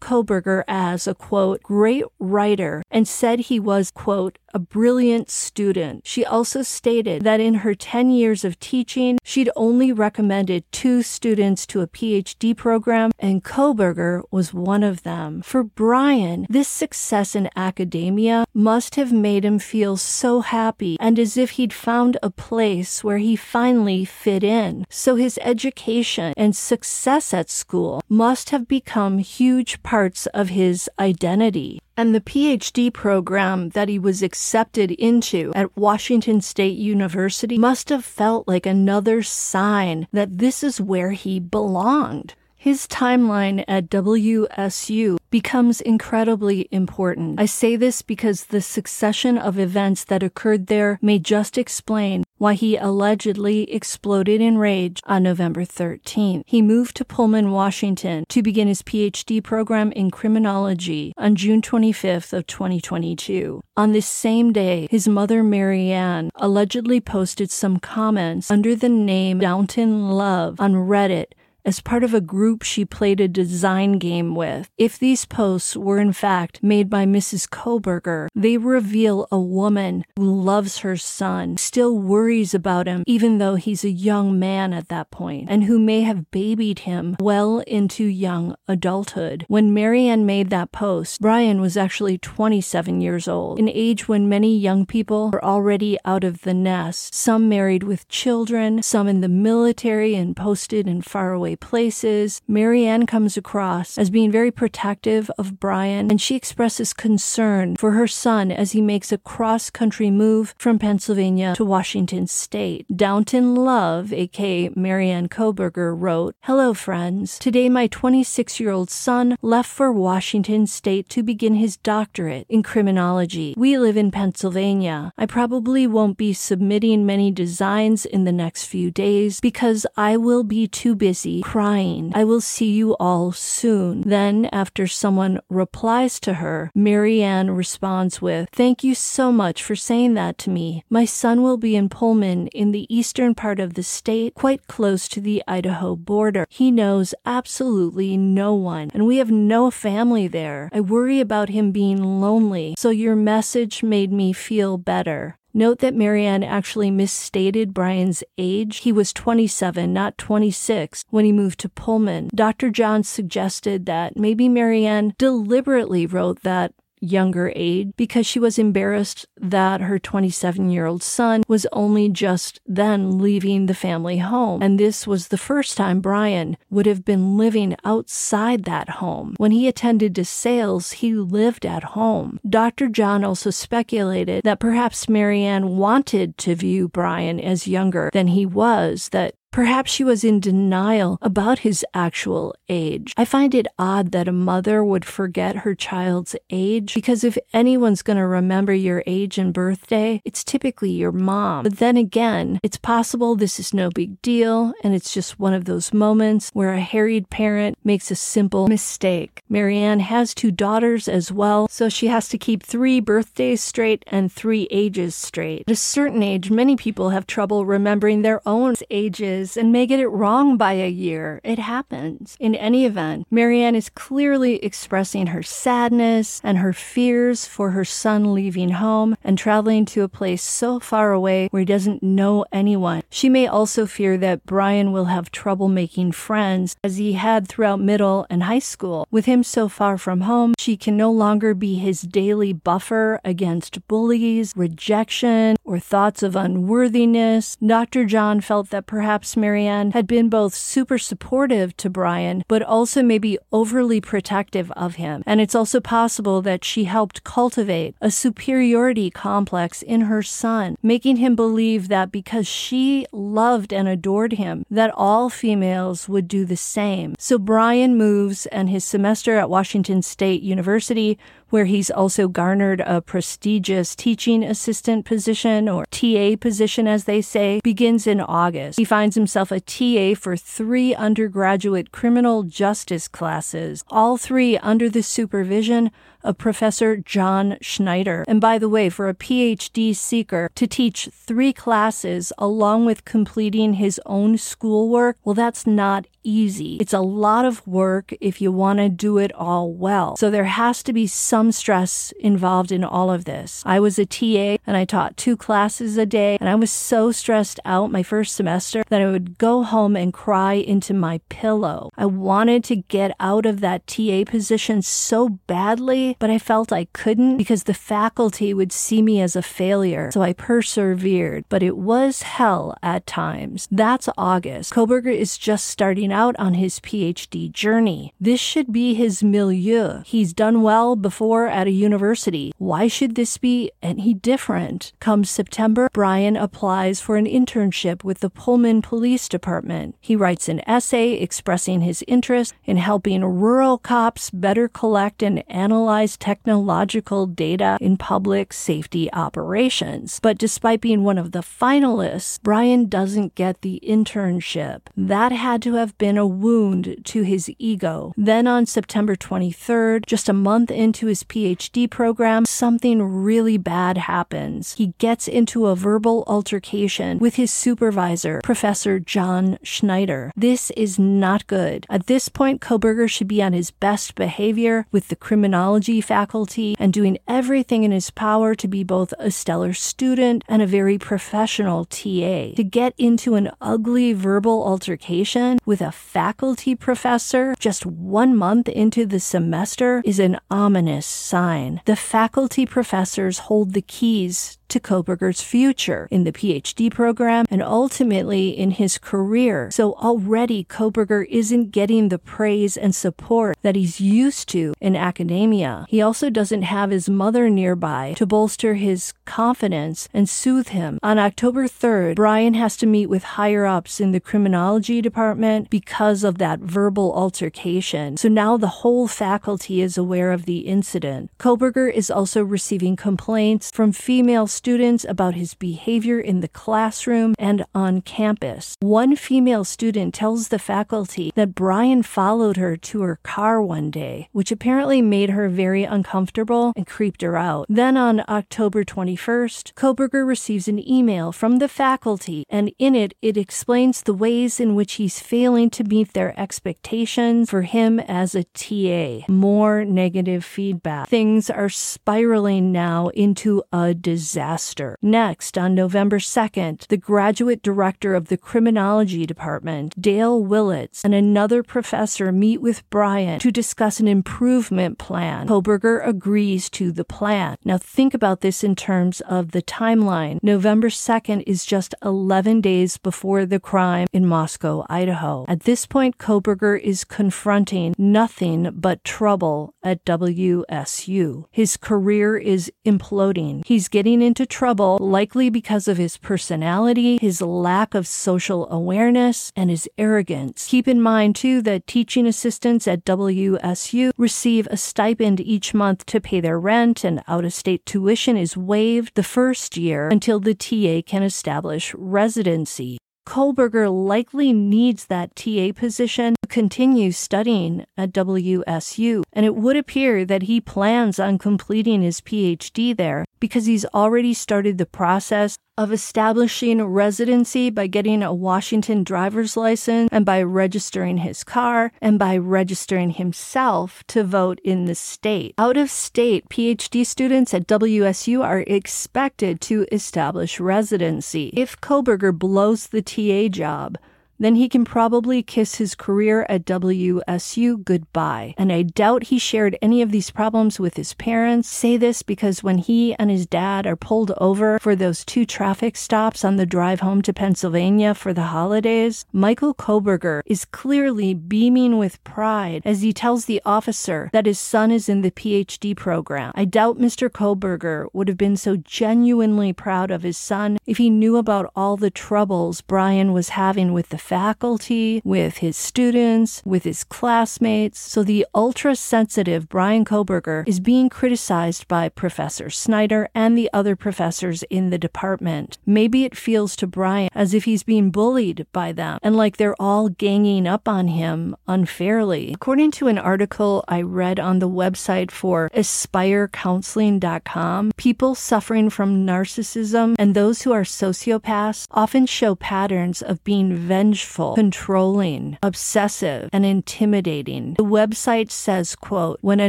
Kohberger 0.00 0.64
as 0.66 1.06
a 1.06 1.14
quote, 1.14 1.62
great 1.62 2.04
writer 2.18 2.82
and 2.90 3.06
said 3.06 3.38
he 3.38 3.60
was, 3.60 3.92
quote, 3.92 4.38
a 4.54 4.58
brilliant 4.58 5.30
student. 5.30 6.06
She 6.06 6.24
also 6.24 6.62
stated 6.62 7.22
that 7.22 7.40
in 7.40 7.54
her 7.54 7.74
10 7.74 8.10
years 8.10 8.44
of 8.44 8.58
teaching, 8.58 9.18
she'd 9.22 9.50
only 9.54 9.92
recommended 9.92 10.64
two 10.72 11.02
students 11.02 11.66
to 11.66 11.80
a 11.80 11.86
PhD 11.86 12.56
program, 12.56 13.10
and 13.18 13.44
Kohberger 13.44 14.22
was 14.30 14.54
one 14.54 14.82
of 14.82 15.02
them. 15.02 15.42
For 15.42 15.62
Brian, 15.62 16.46
this 16.48 16.68
success 16.68 17.34
in 17.34 17.50
academia 17.54 18.44
must 18.54 18.94
have 18.94 19.12
made 19.12 19.44
him 19.44 19.58
feel 19.58 19.96
so 19.96 20.40
happy 20.40 20.96
and 20.98 21.18
as 21.18 21.36
if 21.36 21.52
he'd 21.52 21.72
found 21.72 22.16
a 22.22 22.30
place 22.30 23.04
where 23.04 23.18
he 23.18 23.36
finally 23.36 24.04
fit 24.04 24.42
in. 24.42 24.84
So 24.88 25.16
his 25.16 25.38
education 25.42 26.32
and 26.36 26.56
success 26.56 27.34
at 27.34 27.50
school 27.50 28.02
must 28.08 28.50
have 28.50 28.66
become 28.66 29.18
huge 29.18 29.82
parts 29.82 30.26
of 30.28 30.48
his 30.48 30.88
identity. 30.98 31.80
And 31.96 32.14
the 32.14 32.20
PhD 32.20 32.92
program 32.92 33.70
that 33.70 33.88
he 33.88 33.98
was 33.98 34.22
accepted 34.22 34.92
into 34.92 35.52
at 35.54 35.76
Washington 35.76 36.40
State 36.40 36.78
University 36.78 37.58
must 37.58 37.88
have 37.88 38.04
felt 38.04 38.46
like 38.46 38.66
another 38.66 39.22
sign 39.22 40.06
that 40.12 40.38
this 40.38 40.62
is 40.62 40.80
where 40.80 41.10
he 41.10 41.40
belonged. 41.40 42.34
His 42.60 42.88
timeline 42.88 43.64
at 43.68 43.88
WSU 43.88 45.16
becomes 45.30 45.80
incredibly 45.80 46.66
important. 46.72 47.38
I 47.38 47.46
say 47.46 47.76
this 47.76 48.02
because 48.02 48.46
the 48.46 48.60
succession 48.60 49.38
of 49.38 49.60
events 49.60 50.02
that 50.04 50.24
occurred 50.24 50.66
there 50.66 50.98
may 51.00 51.20
just 51.20 51.56
explain 51.56 52.24
why 52.36 52.54
he 52.54 52.76
allegedly 52.76 53.70
exploded 53.72 54.40
in 54.40 54.58
rage 54.58 55.00
on 55.06 55.22
November 55.22 55.64
13th. 55.64 56.42
He 56.46 56.60
moved 56.60 56.96
to 56.96 57.04
Pullman, 57.04 57.52
Washington 57.52 58.24
to 58.28 58.42
begin 58.42 58.66
his 58.66 58.82
PhD 58.82 59.40
program 59.42 59.92
in 59.92 60.10
criminology 60.10 61.12
on 61.16 61.36
June 61.36 61.62
25th 61.62 62.32
of 62.32 62.48
2022. 62.48 63.62
On 63.76 63.92
this 63.92 64.06
same 64.06 64.52
day, 64.52 64.88
his 64.90 65.06
mother 65.06 65.44
Marianne 65.44 66.30
allegedly 66.34 67.00
posted 67.00 67.52
some 67.52 67.78
comments 67.78 68.50
under 68.50 68.74
the 68.74 68.88
name 68.88 69.38
Downton 69.38 70.10
Love 70.10 70.58
on 70.58 70.72
Reddit 70.74 71.26
as 71.68 71.80
part 71.80 72.02
of 72.02 72.14
a 72.14 72.20
group 72.22 72.62
she 72.62 72.82
played 72.82 73.20
a 73.20 73.28
design 73.28 73.98
game 73.98 74.34
with. 74.34 74.70
If 74.78 74.98
these 74.98 75.26
posts 75.26 75.76
were 75.76 75.98
in 75.98 76.14
fact 76.14 76.62
made 76.62 76.88
by 76.88 77.04
Mrs. 77.04 77.46
Kohberger, 77.46 78.28
they 78.34 78.56
reveal 78.56 79.28
a 79.30 79.38
woman 79.38 80.06
who 80.16 80.24
loves 80.24 80.78
her 80.78 80.96
son, 80.96 81.58
still 81.58 81.98
worries 81.98 82.54
about 82.54 82.86
him 82.86 83.04
even 83.06 83.36
though 83.36 83.56
he's 83.56 83.84
a 83.84 83.90
young 83.90 84.38
man 84.38 84.72
at 84.72 84.88
that 84.88 85.10
point, 85.10 85.50
and 85.50 85.64
who 85.64 85.78
may 85.78 86.00
have 86.00 86.30
babied 86.30 86.80
him 86.80 87.16
well 87.20 87.58
into 87.66 88.04
young 88.04 88.56
adulthood. 88.66 89.44
When 89.48 89.74
Marianne 89.74 90.24
made 90.24 90.48
that 90.48 90.72
post, 90.72 91.20
Brian 91.20 91.60
was 91.60 91.76
actually 91.76 92.16
27 92.16 93.02
years 93.02 93.28
old, 93.28 93.58
an 93.58 93.68
age 93.68 94.08
when 94.08 94.26
many 94.26 94.56
young 94.56 94.86
people 94.86 95.32
are 95.34 95.44
already 95.44 95.98
out 96.06 96.24
of 96.24 96.40
the 96.42 96.54
nest, 96.54 97.14
some 97.14 97.46
married 97.46 97.82
with 97.82 98.08
children, 98.08 98.82
some 98.82 99.06
in 99.06 99.20
the 99.20 99.28
military 99.28 100.14
and 100.14 100.34
posted 100.34 100.88
in 100.88 101.02
faraway 101.02 101.56
places. 101.60 102.40
Marianne 102.48 103.06
comes 103.06 103.36
across 103.36 103.98
as 103.98 104.10
being 104.10 104.30
very 104.30 104.50
protective 104.50 105.30
of 105.38 105.60
Brian, 105.60 106.10
and 106.10 106.20
she 106.20 106.34
expresses 106.34 106.92
concern 106.92 107.76
for 107.76 107.92
her 107.92 108.06
son 108.06 108.50
as 108.50 108.72
he 108.72 108.80
makes 108.80 109.12
a 109.12 109.18
cross 109.18 109.70
country 109.70 110.10
move 110.10 110.54
from 110.58 110.78
Pennsylvania 110.78 111.54
to 111.56 111.64
Washington 111.64 112.26
State. 112.26 112.86
Downton 112.94 113.54
Love, 113.54 114.12
aka 114.12 114.70
Marianne 114.74 115.28
Kohberger, 115.28 115.94
wrote, 115.98 116.34
Hello, 116.42 116.74
friends. 116.74 117.38
Today, 117.38 117.68
my 117.68 117.86
26 117.86 118.60
year 118.60 118.70
old 118.70 118.90
son 118.90 119.36
left 119.42 119.70
for 119.70 119.92
Washington 119.92 120.66
State 120.66 121.08
to 121.10 121.22
begin 121.22 121.54
his 121.54 121.76
doctorate 121.76 122.46
in 122.48 122.62
criminology. 122.62 123.54
We 123.56 123.78
live 123.78 123.96
in 123.96 124.10
Pennsylvania. 124.10 125.12
I 125.16 125.26
probably 125.26 125.86
won't 125.86 126.16
be 126.16 126.32
submitting 126.32 127.06
many 127.06 127.30
designs 127.30 128.04
in 128.04 128.24
the 128.24 128.32
next 128.32 128.64
few 128.64 128.90
days 128.90 129.40
because 129.40 129.86
I 129.96 130.16
will 130.16 130.44
be 130.44 130.66
too 130.66 130.94
busy 130.94 131.37
crying. 131.42 132.12
I 132.14 132.24
will 132.24 132.40
see 132.40 132.70
you 132.70 132.96
all 132.96 133.32
soon. 133.32 134.02
Then, 134.02 134.46
after 134.52 134.86
someone 134.86 135.40
replies 135.48 136.20
to 136.20 136.34
her, 136.34 136.70
Marianne 136.74 137.50
responds 137.50 138.20
with, 138.20 138.48
Thank 138.52 138.84
you 138.84 138.94
so 138.94 139.32
much 139.32 139.62
for 139.62 139.76
saying 139.76 140.14
that 140.14 140.38
to 140.38 140.50
me. 140.50 140.84
My 140.88 141.04
son 141.04 141.42
will 141.42 141.56
be 141.56 141.76
in 141.76 141.88
Pullman 141.88 142.48
in 142.48 142.72
the 142.72 142.86
eastern 142.94 143.34
part 143.34 143.60
of 143.60 143.74
the 143.74 143.82
state, 143.82 144.34
quite 144.34 144.66
close 144.66 145.08
to 145.08 145.20
the 145.20 145.42
Idaho 145.46 145.96
border. 145.96 146.46
He 146.48 146.70
knows 146.70 147.14
absolutely 147.24 148.16
no 148.16 148.54
one, 148.54 148.90
and 148.94 149.06
we 149.06 149.18
have 149.18 149.30
no 149.30 149.70
family 149.70 150.28
there. 150.28 150.68
I 150.72 150.80
worry 150.80 151.20
about 151.20 151.48
him 151.50 151.72
being 151.72 152.20
lonely, 152.20 152.74
so 152.78 152.90
your 152.90 153.16
message 153.16 153.82
made 153.82 154.12
me 154.12 154.32
feel 154.32 154.78
better. 154.78 155.38
Note 155.58 155.80
that 155.80 155.92
Marianne 155.92 156.44
actually 156.44 156.88
misstated 156.88 157.74
Brian's 157.74 158.22
age. 158.38 158.76
He 158.76 158.92
was 158.92 159.12
27, 159.12 159.92
not 159.92 160.16
26, 160.16 161.04
when 161.10 161.24
he 161.24 161.32
moved 161.32 161.58
to 161.58 161.68
Pullman. 161.68 162.30
Dr. 162.32 162.70
John 162.70 163.02
suggested 163.02 163.84
that 163.86 164.16
maybe 164.16 164.48
Marianne 164.48 165.14
deliberately 165.18 166.06
wrote 166.06 166.44
that 166.44 166.74
younger 167.00 167.52
age 167.54 167.92
because 167.96 168.26
she 168.26 168.38
was 168.38 168.58
embarrassed 168.58 169.26
that 169.36 169.80
her 169.80 169.98
27 169.98 170.70
year 170.70 170.86
old 170.86 171.02
son 171.02 171.42
was 171.48 171.66
only 171.72 172.08
just 172.08 172.60
then 172.66 173.18
leaving 173.18 173.66
the 173.66 173.74
family 173.74 174.18
home. 174.18 174.62
And 174.62 174.78
this 174.78 175.06
was 175.06 175.28
the 175.28 175.38
first 175.38 175.76
time 175.76 176.00
Brian 176.00 176.56
would 176.70 176.86
have 176.86 177.04
been 177.04 177.36
living 177.36 177.76
outside 177.84 178.64
that 178.64 178.88
home. 178.88 179.34
When 179.38 179.50
he 179.50 179.68
attended 179.68 180.14
DeSales, 180.14 180.94
he 180.94 181.14
lived 181.14 181.64
at 181.64 181.84
home. 181.84 182.40
Dr. 182.48 182.88
John 182.88 183.24
also 183.24 183.50
speculated 183.50 184.42
that 184.44 184.60
perhaps 184.60 185.08
Marianne 185.08 185.76
wanted 185.76 186.36
to 186.38 186.54
view 186.54 186.88
Brian 186.88 187.40
as 187.40 187.68
younger 187.68 188.10
than 188.12 188.28
he 188.28 188.44
was, 188.46 189.08
that 189.10 189.34
Perhaps 189.50 189.90
she 189.90 190.04
was 190.04 190.24
in 190.24 190.40
denial 190.40 191.18
about 191.20 191.60
his 191.60 191.84
actual 191.94 192.54
age. 192.68 193.12
I 193.16 193.24
find 193.24 193.54
it 193.54 193.66
odd 193.78 194.12
that 194.12 194.28
a 194.28 194.32
mother 194.32 194.84
would 194.84 195.04
forget 195.04 195.56
her 195.56 195.74
child's 195.74 196.36
age 196.50 196.94
because 196.94 197.24
if 197.24 197.36
anyone's 197.52 198.02
going 198.02 198.18
to 198.18 198.26
remember 198.26 198.72
your 198.72 199.02
age 199.06 199.38
and 199.38 199.52
birthday, 199.52 200.20
it's 200.24 200.44
typically 200.44 200.90
your 200.90 201.12
mom. 201.12 201.64
But 201.64 201.78
then 201.78 201.96
again, 201.96 202.60
it's 202.62 202.76
possible 202.76 203.34
this 203.34 203.58
is 203.58 203.74
no 203.74 203.90
big 203.90 204.20
deal 204.22 204.74
and 204.84 204.94
it's 204.94 205.12
just 205.12 205.40
one 205.40 205.54
of 205.54 205.64
those 205.64 205.92
moments 205.92 206.50
where 206.52 206.74
a 206.74 206.80
harried 206.80 207.30
parent 207.30 207.78
makes 207.82 208.10
a 208.10 208.16
simple 208.16 208.68
mistake. 208.68 209.42
Marianne 209.48 210.00
has 210.00 210.34
two 210.34 210.50
daughters 210.50 211.08
as 211.08 211.32
well, 211.32 211.68
so 211.68 211.88
she 211.88 212.08
has 212.08 212.28
to 212.28 212.38
keep 212.38 212.62
three 212.62 213.00
birthdays 213.00 213.60
straight 213.62 214.04
and 214.06 214.30
three 214.30 214.68
ages 214.70 215.16
straight. 215.16 215.64
At 215.66 215.72
a 215.72 215.76
certain 215.76 216.22
age, 216.22 216.50
many 216.50 216.76
people 216.76 217.10
have 217.10 217.26
trouble 217.26 217.64
remembering 217.64 218.22
their 218.22 218.46
own 218.46 218.74
ages 218.90 219.37
and 219.38 219.70
may 219.70 219.86
get 219.86 220.00
it 220.00 220.08
wrong 220.08 220.56
by 220.56 220.72
a 220.72 220.88
year. 220.88 221.40
It 221.44 221.58
happens. 221.58 222.36
In 222.40 222.54
any 222.54 222.84
event, 222.84 223.26
Marianne 223.30 223.74
is 223.74 223.88
clearly 223.88 224.56
expressing 224.64 225.28
her 225.28 225.42
sadness 225.42 226.40
and 226.42 226.58
her 226.58 226.72
fears 226.72 227.46
for 227.46 227.70
her 227.70 227.84
son 227.84 228.34
leaving 228.34 228.70
home 228.70 229.16
and 229.22 229.38
traveling 229.38 229.84
to 229.86 230.02
a 230.02 230.08
place 230.08 230.42
so 230.42 230.80
far 230.80 231.12
away 231.12 231.48
where 231.50 231.60
he 231.60 231.66
doesn't 231.66 232.02
know 232.02 232.44
anyone. 232.52 233.02
She 233.10 233.28
may 233.28 233.46
also 233.46 233.86
fear 233.86 234.16
that 234.18 234.44
Brian 234.44 234.92
will 234.92 235.06
have 235.06 235.30
trouble 235.30 235.68
making 235.68 236.12
friends 236.12 236.76
as 236.82 236.96
he 236.96 237.12
had 237.12 237.46
throughout 237.46 237.80
middle 237.80 238.26
and 238.28 238.44
high 238.44 238.58
school. 238.58 239.06
With 239.10 239.26
him 239.26 239.42
so 239.42 239.68
far 239.68 239.98
from 239.98 240.22
home, 240.22 240.54
she 240.58 240.76
can 240.76 240.96
no 240.96 241.10
longer 241.10 241.54
be 241.54 241.76
his 241.76 242.02
daily 242.02 242.52
buffer 242.52 243.20
against 243.24 243.86
bullies, 243.88 244.52
rejection, 244.56 245.56
or 245.64 245.78
thoughts 245.78 246.22
of 246.22 246.34
unworthiness. 246.34 247.56
Dr. 247.64 248.04
John 248.04 248.40
felt 248.40 248.70
that 248.70 248.86
perhaps 248.86 249.27
perhaps 249.28 249.36
Marianne 249.36 249.90
had 249.90 250.06
been 250.06 250.30
both 250.30 250.54
super 250.54 250.96
supportive 250.96 251.76
to 251.76 251.90
Brian, 251.90 252.42
but 252.48 252.62
also 252.62 253.02
maybe 253.02 253.36
overly 253.52 254.00
protective 254.00 254.70
of 254.72 254.94
him. 254.94 255.22
And 255.26 255.38
it's 255.40 255.54
also 255.54 255.80
possible 255.80 256.40
that 256.42 256.64
she 256.64 256.84
helped 256.84 257.24
cultivate 257.24 257.94
a 258.00 258.10
superiority 258.10 259.10
complex 259.10 259.82
in 259.82 260.02
her 260.02 260.22
son, 260.22 260.76
making 260.82 261.16
him 261.16 261.36
believe 261.36 261.88
that 261.88 262.10
because 262.10 262.46
she 262.46 263.04
loved 263.12 263.72
and 263.72 263.86
adored 263.86 264.32
him, 264.34 264.64
that 264.70 264.92
all 264.94 265.28
females 265.28 266.08
would 266.08 266.26
do 266.26 266.46
the 266.46 266.56
same. 266.56 267.14
So 267.18 267.38
Brian 267.38 267.98
moves 267.98 268.46
and 268.46 268.70
his 268.70 268.84
semester 268.84 269.36
at 269.36 269.50
Washington 269.50 270.00
State 270.00 270.42
University 270.42 271.18
where 271.50 271.64
he's 271.64 271.90
also 271.90 272.28
garnered 272.28 272.80
a 272.80 273.00
prestigious 273.00 273.94
teaching 273.94 274.42
assistant 274.42 275.04
position 275.04 275.68
or 275.68 275.84
TA 275.90 276.36
position, 276.40 276.86
as 276.86 277.04
they 277.04 277.20
say, 277.20 277.60
begins 277.62 278.06
in 278.06 278.20
August. 278.20 278.78
He 278.78 278.84
finds 278.84 279.14
himself 279.14 279.50
a 279.50 279.60
TA 279.60 280.14
for 280.18 280.36
three 280.36 280.94
undergraduate 280.94 281.92
criminal 281.92 282.42
justice 282.42 283.08
classes, 283.08 283.84
all 283.88 284.16
three 284.16 284.58
under 284.58 284.88
the 284.88 285.02
supervision 285.02 285.90
of 286.22 286.38
Professor 286.38 286.96
John 286.96 287.56
Snyder. 287.62 288.24
And 288.28 288.40
by 288.40 288.58
the 288.58 288.68
way, 288.68 288.88
for 288.88 289.08
a 289.08 289.14
PhD 289.14 289.94
seeker 289.94 290.50
to 290.54 290.66
teach 290.66 291.08
three 291.12 291.52
classes 291.52 292.32
along 292.38 292.86
with 292.86 293.04
completing 293.04 293.74
his 293.74 294.00
own 294.06 294.38
schoolwork, 294.38 295.16
well, 295.24 295.34
that's 295.34 295.66
not 295.66 296.06
easy. 296.28 296.76
It's 296.76 296.92
a 296.92 297.00
lot 297.00 297.44
of 297.44 297.66
work 297.66 298.12
if 298.20 298.40
you 298.40 298.52
want 298.52 298.78
to 298.78 298.88
do 298.88 299.18
it 299.18 299.32
all 299.34 299.72
well. 299.72 300.16
So 300.16 300.30
there 300.30 300.44
has 300.44 300.82
to 300.84 300.92
be 300.92 301.06
some 301.06 301.52
stress 301.52 302.12
involved 302.20 302.70
in 302.70 302.84
all 302.84 303.10
of 303.10 303.24
this. 303.24 303.62
I 303.64 303.80
was 303.80 303.98
a 303.98 304.06
TA 304.06 304.58
and 304.66 304.76
I 304.76 304.84
taught 304.84 305.16
two 305.16 305.36
classes 305.36 305.96
a 305.96 306.06
day 306.06 306.36
and 306.40 306.48
I 306.48 306.54
was 306.54 306.70
so 306.70 307.12
stressed 307.12 307.60
out 307.64 307.90
my 307.90 308.02
first 308.02 308.34
semester 308.34 308.84
that 308.88 309.00
I 309.00 309.10
would 309.10 309.38
go 309.38 309.62
home 309.62 309.96
and 309.96 310.12
cry 310.12 310.54
into 310.54 310.92
my 310.92 311.20
pillow. 311.28 311.90
I 311.96 312.06
wanted 312.06 312.64
to 312.64 312.76
get 312.76 313.14
out 313.18 313.46
of 313.46 313.60
that 313.60 313.86
TA 313.86 314.24
position 314.26 314.82
so 314.82 315.28
badly, 315.28 316.07
but 316.18 316.30
I 316.30 316.38
felt 316.38 316.72
I 316.72 316.86
couldn't 316.92 317.36
because 317.36 317.64
the 317.64 317.74
faculty 317.74 318.54
would 318.54 318.72
see 318.72 319.02
me 319.02 319.20
as 319.20 319.36
a 319.36 319.42
failure. 319.42 320.10
So 320.12 320.22
I 320.22 320.32
persevered, 320.32 321.44
but 321.48 321.62
it 321.62 321.76
was 321.76 322.22
hell 322.22 322.76
at 322.82 323.06
times. 323.06 323.68
That's 323.70 324.08
August. 324.16 324.72
Kohberger 324.72 325.14
is 325.14 325.38
just 325.38 325.66
starting 325.66 326.12
out 326.12 326.36
on 326.38 326.54
his 326.54 326.80
PhD 326.80 327.50
journey. 327.52 328.14
This 328.20 328.40
should 328.40 328.72
be 328.72 328.94
his 328.94 329.22
milieu. 329.22 330.02
He's 330.04 330.32
done 330.32 330.62
well 330.62 330.96
before 330.96 331.46
at 331.48 331.66
a 331.66 331.70
university. 331.70 332.52
Why 332.58 332.88
should 332.88 333.14
this 333.14 333.38
be 333.38 333.70
any 333.82 334.14
different? 334.14 334.92
Come 335.00 335.24
September, 335.24 335.88
Brian 335.92 336.36
applies 336.36 337.00
for 337.00 337.16
an 337.16 337.26
internship 337.26 338.04
with 338.04 338.20
the 338.20 338.30
Pullman 338.30 338.82
Police 338.82 339.28
Department. 339.28 339.96
He 340.00 340.16
writes 340.16 340.48
an 340.48 340.60
essay 340.68 341.12
expressing 341.12 341.80
his 341.80 342.04
interest 342.06 342.54
in 342.64 342.76
helping 342.76 343.24
rural 343.24 343.78
cops 343.78 344.30
better 344.30 344.68
collect 344.68 345.22
and 345.22 345.42
analyze 345.48 345.97
technological 346.06 347.26
data 347.26 347.78
in 347.80 347.96
public 347.96 348.52
safety 348.52 349.12
operations. 349.12 350.20
But 350.22 350.38
despite 350.38 350.80
being 350.80 351.02
one 351.04 351.18
of 351.18 351.32
the 351.32 351.40
finalists, 351.40 352.38
Brian 352.42 352.88
doesn't 352.88 353.34
get 353.34 353.62
the 353.62 353.80
internship. 353.86 354.82
That 354.96 355.32
had 355.32 355.62
to 355.62 355.74
have 355.74 355.96
been 355.98 356.18
a 356.18 356.26
wound 356.26 356.96
to 357.04 357.22
his 357.22 357.50
ego. 357.58 358.12
Then 358.16 358.46
on 358.46 358.66
September 358.66 359.16
23rd, 359.16 360.06
just 360.06 360.28
a 360.28 360.32
month 360.32 360.70
into 360.70 361.06
his 361.06 361.24
PhD 361.24 361.90
program, 361.90 362.44
something 362.44 363.02
really 363.02 363.58
bad 363.58 363.98
happens. 363.98 364.74
He 364.74 364.94
gets 364.98 365.28
into 365.28 365.66
a 365.66 365.76
verbal 365.76 366.24
altercation 366.26 367.18
with 367.18 367.36
his 367.36 367.50
supervisor, 367.50 368.40
Professor 368.44 368.98
John 368.98 369.58
Snyder. 369.64 370.32
This 370.36 370.70
is 370.72 370.98
not 370.98 371.46
good. 371.46 371.86
At 371.88 372.06
this 372.06 372.28
point, 372.28 372.60
Kohberger 372.60 373.08
should 373.08 373.28
be 373.28 373.42
on 373.42 373.52
his 373.52 373.70
best 373.70 374.14
behavior 374.14 374.86
with 374.92 375.08
the 375.08 375.16
criminology 375.16 375.87
faculty 376.02 376.76
and 376.78 376.92
doing 376.92 377.18
everything 377.26 377.82
in 377.84 377.90
his 377.90 378.10
power 378.10 378.54
to 378.54 378.68
be 378.68 378.84
both 378.84 379.14
a 379.18 379.30
stellar 379.30 379.72
student 379.72 380.44
and 380.46 380.60
a 380.60 380.66
very 380.66 380.98
professional 380.98 381.86
TA. 381.86 382.52
To 382.56 382.68
get 382.70 382.92
into 382.98 383.34
an 383.34 383.50
ugly 383.60 384.12
verbal 384.12 384.62
altercation 384.62 385.58
with 385.64 385.80
a 385.80 385.90
faculty 385.90 386.74
professor 386.74 387.54
just 387.58 387.86
one 387.86 388.36
month 388.36 388.68
into 388.68 389.06
the 389.06 389.20
semester 389.20 390.02
is 390.04 390.20
an 390.20 390.38
ominous 390.50 391.06
sign. 391.06 391.80
The 391.86 391.96
faculty 391.96 392.66
professors 392.66 393.38
hold 393.48 393.72
the 393.72 393.82
keys 393.82 394.57
to 394.68 394.80
Kohberger's 394.80 395.40
future 395.40 396.08
in 396.10 396.24
the 396.24 396.32
PhD 396.32 396.90
program 396.90 397.46
and 397.50 397.62
ultimately 397.62 398.50
in 398.50 398.72
his 398.72 398.98
career. 398.98 399.70
So 399.70 399.94
already 399.94 400.64
Kohberger 400.64 401.26
isn't 401.28 401.70
getting 401.70 402.08
the 402.08 402.18
praise 402.18 402.76
and 402.76 402.94
support 402.94 403.56
that 403.62 403.76
he's 403.76 404.00
used 404.00 404.48
to 404.50 404.74
in 404.80 404.96
academia. 404.96 405.86
He 405.88 406.02
also 406.02 406.30
doesn't 406.30 406.62
have 406.62 406.90
his 406.90 407.08
mother 407.08 407.48
nearby 407.48 408.14
to 408.16 408.26
bolster 408.26 408.74
his 408.74 409.14
confidence 409.24 410.08
and 410.12 410.28
soothe 410.28 410.68
him. 410.68 410.98
On 411.02 411.18
October 411.18 411.64
3rd, 411.64 412.16
Brian 412.16 412.54
has 412.54 412.76
to 412.78 412.86
meet 412.86 413.06
with 413.06 413.22
higher 413.38 413.66
ups 413.66 414.00
in 414.00 414.12
the 414.12 414.20
criminology 414.20 415.00
department 415.00 415.70
because 415.70 416.24
of 416.24 416.38
that 416.38 416.60
verbal 416.60 417.12
altercation. 417.14 418.16
So 418.16 418.28
now 418.28 418.56
the 418.56 418.82
whole 418.82 419.08
faculty 419.08 419.80
is 419.80 419.96
aware 419.96 420.32
of 420.32 420.44
the 420.44 420.60
incident. 420.60 421.30
Kohberger 421.38 421.92
is 421.92 422.10
also 422.10 422.42
receiving 422.42 422.96
complaints 422.96 423.70
from 423.70 423.92
female 423.92 424.46
students 424.58 425.06
about 425.08 425.34
his 425.34 425.54
behavior 425.54 426.18
in 426.18 426.40
the 426.40 426.48
classroom 426.48 427.32
and 427.38 427.64
on 427.76 428.00
campus. 428.00 428.74
One 428.80 429.14
female 429.14 429.64
student 429.64 430.14
tells 430.14 430.48
the 430.48 430.58
faculty 430.58 431.30
that 431.36 431.54
Brian 431.54 432.02
followed 432.02 432.56
her 432.56 432.76
to 432.76 433.02
her 433.02 433.20
car 433.22 433.62
one 433.62 433.88
day, 433.92 434.28
which 434.32 434.50
apparently 434.50 435.00
made 435.00 435.30
her 435.30 435.48
very 435.48 435.84
uncomfortable 435.84 436.72
and 436.74 436.88
creeped 436.88 437.22
her 437.22 437.36
out. 437.36 437.66
Then 437.68 437.96
on 437.96 438.24
October 438.28 438.82
21st, 438.82 439.74
Kohberger 439.74 440.26
receives 440.26 440.66
an 440.66 440.80
email 440.96 441.30
from 441.30 441.58
the 441.58 441.68
faculty, 441.68 442.44
and 442.48 442.72
in 442.80 442.96
it, 442.96 443.14
it 443.22 443.36
explains 443.36 444.02
the 444.02 444.18
ways 444.26 444.58
in 444.58 444.74
which 444.74 444.94
he's 444.94 445.20
failing 445.20 445.70
to 445.70 445.84
meet 445.84 446.14
their 446.14 446.34
expectations 446.38 447.48
for 447.48 447.62
him 447.62 448.00
as 448.00 448.34
a 448.34 448.42
TA. 448.62 449.24
More 449.32 449.84
negative 449.84 450.44
feedback. 450.44 451.08
Things 451.08 451.48
are 451.48 451.68
spiraling 451.68 452.72
now 452.72 453.08
into 453.14 453.62
a 453.72 453.94
disaster 453.94 454.47
disaster. 454.48 454.96
Next, 455.02 455.58
on 455.58 455.74
November 455.74 456.18
2nd, 456.18 456.86
the 456.88 456.96
graduate 456.96 457.62
director 457.62 458.14
of 458.14 458.28
the 458.28 458.36
criminology 458.36 459.26
department, 459.26 460.00
Dale 460.00 460.42
Willits, 460.42 461.04
and 461.04 461.14
another 461.14 461.62
professor 461.62 462.32
meet 462.32 462.60
with 462.60 462.88
Brian 462.90 463.38
to 463.40 463.50
discuss 463.50 464.00
an 464.00 464.08
improvement 464.08 464.98
plan. 464.98 465.48
Kohberger 465.48 466.06
agrees 466.06 466.70
to 466.70 466.92
the 466.92 467.04
plan. 467.04 467.56
Now, 467.64 467.78
think 467.78 468.14
about 468.14 468.40
this 468.40 468.64
in 468.64 468.74
terms 468.74 469.20
of 469.22 469.50
the 469.50 469.62
timeline. 469.62 470.38
November 470.42 470.88
2nd 470.88 471.42
is 471.46 471.66
just 471.66 471.94
11 472.02 472.60
days 472.60 472.96
before 472.96 473.44
the 473.44 473.60
crime 473.60 474.06
in 474.12 474.26
Moscow, 474.26 474.86
Idaho. 474.88 475.44
At 475.48 475.64
this 475.64 475.86
point, 475.86 476.18
Kohberger 476.18 476.80
is 476.80 477.04
confronting 477.04 477.94
nothing 477.98 478.70
but 478.74 479.04
trouble 479.04 479.74
at 479.82 480.04
WSU. 480.04 481.44
His 481.50 481.76
career 481.76 482.36
is 482.36 482.72
imploding. 482.86 483.62
He's 483.66 483.88
getting 483.88 484.22
into 484.22 484.37
into 484.38 484.46
trouble, 484.46 484.98
likely 485.00 485.50
because 485.50 485.88
of 485.88 485.96
his 485.96 486.16
personality, 486.16 487.18
his 487.20 487.42
lack 487.42 487.92
of 487.92 488.06
social 488.06 488.70
awareness, 488.70 489.50
and 489.56 489.68
his 489.68 489.88
arrogance. 489.98 490.68
Keep 490.68 490.86
in 490.86 491.00
mind, 491.00 491.34
too, 491.34 491.60
that 491.62 491.88
teaching 491.88 492.24
assistants 492.24 492.86
at 492.86 493.04
WSU 493.04 494.12
receive 494.16 494.68
a 494.70 494.76
stipend 494.76 495.40
each 495.40 495.74
month 495.74 496.06
to 496.06 496.20
pay 496.20 496.40
their 496.40 496.60
rent, 496.60 497.02
and 497.02 497.20
out 497.26 497.44
of 497.44 497.52
state 497.52 497.84
tuition 497.84 498.36
is 498.36 498.56
waived 498.56 499.16
the 499.16 499.24
first 499.24 499.76
year 499.76 500.08
until 500.08 500.38
the 500.38 500.54
TA 500.54 501.02
can 501.04 501.24
establish 501.24 501.92
residency. 501.94 502.98
Kohberger 503.28 503.90
likely 503.92 504.54
needs 504.54 505.04
that 505.06 505.36
TA 505.36 505.72
position 505.74 506.34
to 506.42 506.48
continue 506.48 507.12
studying 507.12 507.84
at 507.94 508.12
WSU, 508.12 509.22
and 509.34 509.44
it 509.44 509.54
would 509.54 509.76
appear 509.76 510.24
that 510.24 510.44
he 510.44 510.62
plans 510.62 511.18
on 511.18 511.36
completing 511.36 512.00
his 512.00 512.22
PhD 512.22 512.96
there 512.96 513.26
because 513.40 513.66
he's 513.66 513.84
already 513.86 514.34
started 514.34 514.78
the 514.78 514.86
process 514.86 515.56
of 515.78 515.92
establishing 515.92 516.82
residency 516.82 517.70
by 517.70 517.86
getting 517.86 518.20
a 518.20 518.34
Washington 518.34 519.04
driver's 519.04 519.56
license 519.56 520.08
and 520.10 520.26
by 520.26 520.42
registering 520.42 521.18
his 521.18 521.44
car 521.44 521.92
and 522.00 522.18
by 522.18 522.36
registering 522.36 523.10
himself 523.10 524.02
to 524.08 524.24
vote 524.24 524.58
in 524.64 524.86
the 524.86 524.94
state. 524.96 525.54
Out 525.56 525.76
of 525.76 525.88
state, 525.88 526.48
PhD 526.48 527.06
students 527.06 527.54
at 527.54 527.68
WSU 527.68 528.42
are 528.42 528.64
expected 528.66 529.60
to 529.62 529.86
establish 529.92 530.58
residency. 530.58 531.52
If 531.54 531.80
Kohberger 531.80 532.36
blows 532.36 532.88
the 532.88 533.02
TA 533.02 533.48
job, 533.48 533.98
then 534.38 534.54
he 534.54 534.68
can 534.68 534.84
probably 534.84 535.42
kiss 535.42 535.76
his 535.76 535.94
career 535.94 536.46
at 536.48 536.64
WSU 536.64 537.84
goodbye. 537.84 538.54
And 538.56 538.72
I 538.72 538.82
doubt 538.82 539.24
he 539.24 539.38
shared 539.38 539.76
any 539.82 540.02
of 540.02 540.10
these 540.10 540.30
problems 540.30 540.78
with 540.78 540.96
his 540.96 541.14
parents. 541.14 541.68
Say 541.68 541.96
this 541.96 542.22
because 542.22 542.62
when 542.62 542.78
he 542.78 543.14
and 543.14 543.30
his 543.30 543.46
dad 543.46 543.86
are 543.86 543.96
pulled 543.96 544.32
over 544.38 544.78
for 544.78 544.94
those 544.94 545.24
two 545.24 545.44
traffic 545.44 545.96
stops 545.96 546.44
on 546.44 546.56
the 546.56 546.66
drive 546.66 547.00
home 547.00 547.22
to 547.22 547.32
Pennsylvania 547.32 548.14
for 548.14 548.32
the 548.32 548.42
holidays, 548.42 549.24
Michael 549.32 549.74
Kohberger 549.74 550.42
is 550.46 550.64
clearly 550.64 551.34
beaming 551.34 551.98
with 551.98 552.22
pride 552.24 552.82
as 552.84 553.02
he 553.02 553.12
tells 553.12 553.44
the 553.44 553.62
officer 553.64 554.30
that 554.32 554.46
his 554.46 554.58
son 554.58 554.90
is 554.90 555.08
in 555.08 555.22
the 555.22 555.30
PhD 555.30 555.96
program. 555.96 556.52
I 556.54 556.64
doubt 556.64 556.98
Mr. 556.98 557.28
Kohberger 557.28 558.06
would 558.12 558.28
have 558.28 558.38
been 558.38 558.56
so 558.56 558.76
genuinely 558.76 559.72
proud 559.72 560.10
of 560.10 560.22
his 560.22 560.38
son 560.38 560.78
if 560.86 560.98
he 560.98 561.10
knew 561.10 561.36
about 561.36 561.70
all 561.74 561.96
the 561.96 562.10
troubles 562.10 562.80
Brian 562.80 563.32
was 563.32 563.50
having 563.50 563.92
with 563.92 564.10
the 564.10 564.18
faculty, 564.28 565.22
with 565.24 565.56
his 565.58 565.74
students, 565.74 566.60
with 566.66 566.84
his 566.84 567.02
classmates. 567.02 567.98
So 567.98 568.22
the 568.22 568.44
ultra 568.54 568.94
sensitive 568.94 569.70
Brian 569.70 570.04
Kohberger 570.04 570.68
is 570.68 570.80
being 570.80 571.08
criticized 571.08 571.88
by 571.88 572.10
Professor 572.10 572.68
Snyder 572.68 573.30
and 573.34 573.56
the 573.56 573.70
other 573.72 573.96
professors 573.96 574.64
in 574.68 574.90
the 574.90 574.98
department. 574.98 575.78
Maybe 575.86 576.24
it 576.24 576.36
feels 576.36 576.76
to 576.76 576.86
Brian 576.86 577.30
as 577.34 577.54
if 577.54 577.64
he's 577.64 577.82
being 577.82 578.10
bullied 578.10 578.66
by 578.70 578.92
them 578.92 579.18
and 579.22 579.34
like 579.34 579.56
they're 579.56 579.80
all 579.80 580.10
ganging 580.10 580.66
up 580.66 580.86
on 580.86 581.08
him 581.08 581.56
unfairly. 581.66 582.52
According 582.52 582.90
to 582.98 583.08
an 583.08 583.16
article 583.16 583.82
I 583.88 584.02
read 584.02 584.38
on 584.38 584.58
the 584.58 584.68
website 584.68 585.30
for 585.30 585.70
aspirecounseling.com, 585.74 587.92
people 587.96 588.34
suffering 588.34 588.90
from 588.90 589.26
narcissism 589.26 590.16
and 590.18 590.34
those 590.34 590.60
who 590.62 590.72
are 590.72 590.82
sociopaths 590.82 591.86
often 591.90 592.26
show 592.26 592.54
patterns 592.54 593.22
of 593.22 593.42
being 593.42 593.74
vengeful, 593.74 594.17
controlling, 594.54 595.58
obsessive, 595.62 596.50
and 596.52 596.64
intimidating. 596.64 597.74
The 597.74 597.84
website 597.84 598.50
says, 598.50 598.96
quote, 598.96 599.38
when 599.40 599.60
a 599.60 599.68